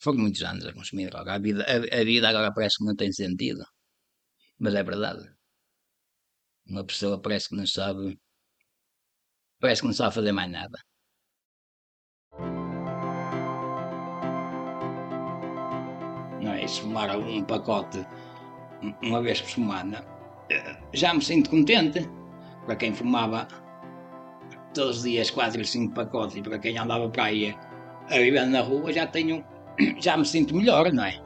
Foram 0.03 0.19
muitos 0.25 0.43
anos 0.43 0.65
a 0.67 0.73
consumir 0.73 1.11
droga. 1.11 1.35
A 1.35 1.39
vida, 1.39 1.63
a, 1.65 2.01
a 2.01 2.05
vida 2.05 2.29
agora 2.29 2.53
parece 2.55 2.79
que 2.79 2.85
não 2.85 2.97
tem 2.97 3.13
sentido. 3.13 3.63
Mas 4.59 4.75
é 4.75 4.83
verdade. 4.83 5.25
Uma 6.67 6.85
pessoa 6.85 7.21
parece 7.21 7.49
que 7.49 7.57
não 7.57 7.67
sabe 7.67 8.19
Parece 9.61 9.81
que 9.81 9.87
não 9.87 9.95
sabe 9.95 10.15
fazer 10.15 10.33
mais 10.33 10.51
nada. 10.51 10.79
Não 16.43 16.53
é 16.53 16.65
isso, 16.65 16.83
fumar 16.83 17.17
um 17.17 17.43
pacote 17.45 18.07
uma 19.03 19.23
vez 19.23 19.41
por 19.41 19.51
semana, 19.51 20.05
eh, 20.51 20.77
já 20.93 21.15
me 21.15 21.23
sinto 21.23 21.51
contente. 21.51 22.09
Para 22.67 22.77
quem 22.77 22.93
fumava 22.93 23.47
todos 24.75 24.99
os 24.99 25.03
dias 25.05 25.31
4 25.31 25.59
ou 25.61 25.65
5 25.65 25.95
pacotes 25.95 26.37
e 26.37 26.43
para 26.43 26.59
quem 26.59 26.77
andava 26.77 27.09
para 27.09 27.25
aí 27.25 27.57
a 28.11 28.19
viver 28.19 28.45
na 28.47 28.61
rua, 28.61 28.93
já 28.93 29.07
tenho, 29.07 29.45
já 29.99 30.17
me 30.17 30.25
sinto 30.25 30.55
melhor, 30.55 30.93
não 30.93 31.05
é? 31.05 31.21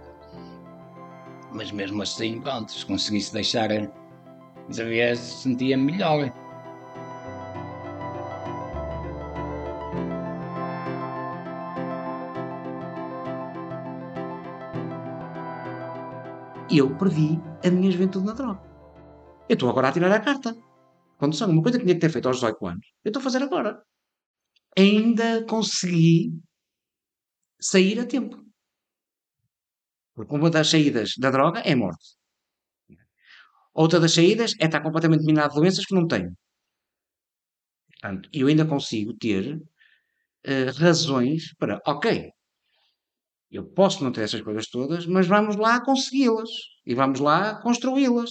Mas 1.52 1.72
mesmo 1.72 2.02
assim, 2.02 2.40
pronto, 2.40 2.70
se 2.70 2.86
conseguisse 2.86 3.32
deixar 3.32 3.68
de 3.68 4.84
vez, 4.84 5.18
sentia-me 5.18 5.92
melhor. 5.92 6.32
Eu 16.70 16.96
perdi 16.96 17.38
a 17.64 17.70
minha 17.70 17.90
juventude 17.90 18.26
na 18.26 18.32
droga. 18.32 18.60
Eu 19.48 19.54
estou 19.54 19.68
agora 19.68 19.88
a 19.88 19.92
tirar 19.92 20.12
a 20.12 20.20
carta. 20.20 20.54
Condução, 21.18 21.50
uma 21.50 21.62
coisa 21.62 21.78
que 21.78 21.84
tinha 21.84 21.94
que 21.94 22.00
ter 22.00 22.10
feito 22.10 22.28
aos 22.28 22.36
18 22.36 22.66
anos, 22.66 22.86
eu 23.04 23.10
estou 23.10 23.20
a 23.20 23.24
fazer 23.24 23.42
agora. 23.42 23.82
Ainda 24.78 25.44
consegui 25.46 26.32
sair 27.60 27.98
a 28.00 28.06
tempo. 28.06 28.42
Porque 30.14 30.34
uma 30.34 30.50
das 30.50 30.68
saídas 30.70 31.14
da 31.18 31.30
droga 31.30 31.60
é 31.60 31.74
morte. 31.74 32.16
Outra 33.74 34.00
das 34.00 34.12
saídas 34.12 34.54
é 34.60 34.66
estar 34.66 34.82
completamente 34.82 35.24
minado 35.24 35.54
de 35.54 35.60
doenças 35.60 35.84
que 35.84 35.94
não 35.94 36.06
tenho. 36.06 36.36
Portanto, 38.00 38.28
eu 38.32 38.46
ainda 38.46 38.66
consigo 38.66 39.12
ter 39.14 39.56
uh, 39.56 40.78
razões 40.78 41.54
para, 41.54 41.80
ok, 41.86 42.32
eu 43.50 43.64
posso 43.64 44.04
não 44.04 44.12
ter 44.12 44.22
essas 44.22 44.40
coisas 44.42 44.68
todas, 44.68 45.06
mas 45.06 45.26
vamos 45.26 45.56
lá 45.56 45.80
consegui-las. 45.80 46.50
E 46.86 46.94
vamos 46.94 47.18
lá 47.18 47.60
construí-las. 47.60 48.30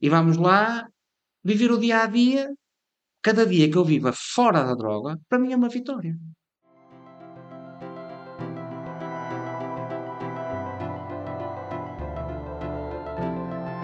E 0.00 0.08
vamos 0.08 0.38
lá 0.38 0.86
viver 1.42 1.70
o 1.70 1.78
dia 1.78 2.02
a 2.02 2.06
dia. 2.06 2.50
Cada 3.22 3.46
dia 3.46 3.70
que 3.70 3.76
eu 3.76 3.84
viva 3.84 4.12
fora 4.14 4.64
da 4.64 4.74
droga, 4.74 5.18
para 5.28 5.38
mim 5.38 5.52
é 5.52 5.56
uma 5.56 5.68
vitória. 5.68 6.14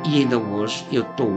E 0.08 0.16
ainda 0.16 0.38
hoje 0.38 0.84
eu 0.90 1.02
estou 1.02 1.30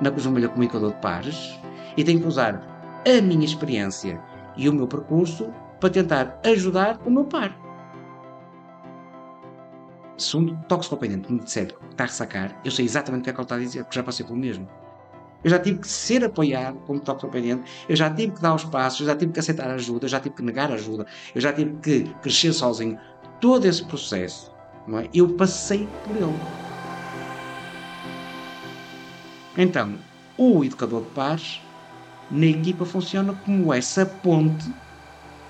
na 0.00 0.10
Cruz 0.10 0.24
Vermelha 0.24 0.48
Comunicador 0.48 0.94
de 0.94 1.00
Pares 1.00 1.58
e 1.96 2.04
tenho 2.04 2.20
que 2.20 2.26
usar 2.26 3.02
a 3.04 3.20
minha 3.20 3.44
experiência 3.44 4.22
e 4.56 4.68
o 4.68 4.72
meu 4.72 4.86
percurso 4.86 5.52
para 5.80 5.90
tentar 5.90 6.40
ajudar 6.44 6.98
o 7.06 7.10
meu 7.10 7.24
par 7.24 7.65
se 10.18 10.36
um 10.36 10.54
toxicodependente 10.62 11.32
me 11.32 11.40
disser 11.40 11.66
que 11.66 11.84
está 11.90 12.04
a 12.04 12.06
ressacar, 12.06 12.60
eu 12.64 12.70
sei 12.70 12.84
exatamente 12.84 13.22
o 13.22 13.24
que 13.24 13.30
é 13.30 13.32
que 13.32 13.38
ele 13.38 13.44
está 13.44 13.54
a 13.54 13.58
dizer, 13.58 13.84
porque 13.84 13.96
já 13.96 14.02
passei 14.02 14.24
pelo 14.24 14.38
mesmo. 14.38 14.68
Eu 15.44 15.50
já 15.50 15.58
tive 15.58 15.78
que 15.78 15.88
ser 15.88 16.24
apoiado 16.24 16.78
como 16.86 16.98
toxicodependente, 17.00 17.70
eu 17.88 17.96
já 17.96 18.10
tive 18.10 18.32
que 18.32 18.40
dar 18.40 18.54
os 18.54 18.64
passos, 18.64 19.00
eu 19.00 19.06
já 19.06 19.16
tive 19.16 19.32
que 19.32 19.40
aceitar 19.40 19.70
ajuda, 19.70 20.06
eu 20.06 20.08
já 20.08 20.20
tive 20.20 20.34
que 20.34 20.42
negar 20.42 20.72
ajuda, 20.72 21.06
eu 21.34 21.40
já 21.40 21.52
tive 21.52 21.76
que 21.80 22.14
crescer 22.22 22.52
sozinho. 22.52 22.98
Todo 23.40 23.66
esse 23.66 23.84
processo, 23.84 24.50
não 24.86 24.98
é? 24.98 25.08
eu 25.12 25.28
passei 25.34 25.86
por 26.04 26.16
ele. 26.16 26.40
Então, 29.58 29.94
o 30.38 30.64
educador 30.64 31.02
de 31.02 31.10
paz 31.10 31.62
na 32.30 32.46
equipa 32.46 32.84
funciona 32.84 33.34
como 33.44 33.72
essa 33.72 34.04
ponte 34.04 34.70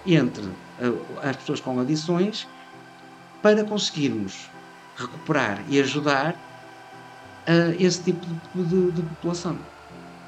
entre 0.07 0.45
eh, 0.81 0.93
as 1.23 1.37
pessoas 1.37 1.61
com 1.61 1.81
adições 1.81 2.47
para 3.43 3.65
conseguirmos 3.65 4.51
recuperar 4.97 5.63
e 5.69 5.81
ajudar 5.81 6.35
esse 7.79 8.03
tipo 8.03 8.27
de, 8.55 8.65
de, 8.65 8.93
de 8.93 9.03
população. 9.03 9.57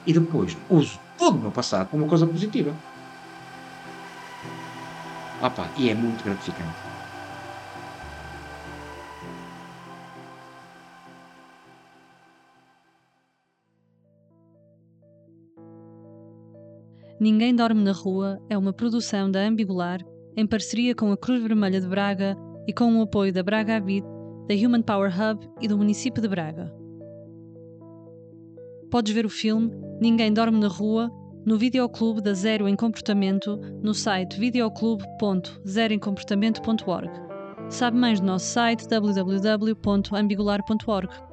E 0.06 0.12
depois 0.12 0.56
uso 0.70 0.98
todo 1.18 1.36
o 1.36 1.40
meu 1.40 1.50
passado 1.50 1.88
como 1.88 2.04
uma 2.04 2.08
coisa 2.08 2.26
positiva. 2.26 2.74
Opa, 5.42 5.68
e 5.76 5.88
é 5.88 5.94
muito 5.94 6.24
gratificante. 6.24 6.88
Ninguém 17.20 17.54
Dorme 17.54 17.82
na 17.82 17.92
Rua 17.92 18.40
é 18.48 18.56
uma 18.56 18.72
produção 18.72 19.28
da 19.28 19.40
Ambigular 19.40 20.00
em 20.36 20.46
parceria 20.46 20.94
com 20.94 21.10
a 21.10 21.16
Cruz 21.16 21.42
Vermelha 21.42 21.80
de 21.80 21.88
Braga 21.88 22.36
e 22.64 22.72
com 22.72 22.96
o 22.96 23.02
apoio 23.02 23.32
da 23.32 23.42
Braga 23.42 23.76
Habit, 23.76 24.06
da 24.48 24.54
Human 24.54 24.82
Power 24.82 25.12
Hub 25.12 25.46
e 25.60 25.68
do 25.68 25.76
município 25.76 26.22
de 26.22 26.28
Braga. 26.28 26.72
Podes 28.90 29.12
ver 29.12 29.26
o 29.26 29.30
filme 29.30 29.70
Ninguém 30.00 30.32
Dorme 30.32 30.58
na 30.58 30.68
Rua 30.68 31.10
no 31.44 31.58
videoclube 31.58 32.22
da 32.22 32.32
Zero 32.32 32.66
em 32.66 32.74
Comportamento 32.74 33.60
no 33.82 33.92
site 33.92 34.40
videoclube.zeroemcomportamento.org. 34.40 37.10
Sabe 37.68 37.98
mais 37.98 38.20
no 38.20 38.28
nosso 38.28 38.46
site 38.46 38.88
www.ambigular.org. 38.88 41.27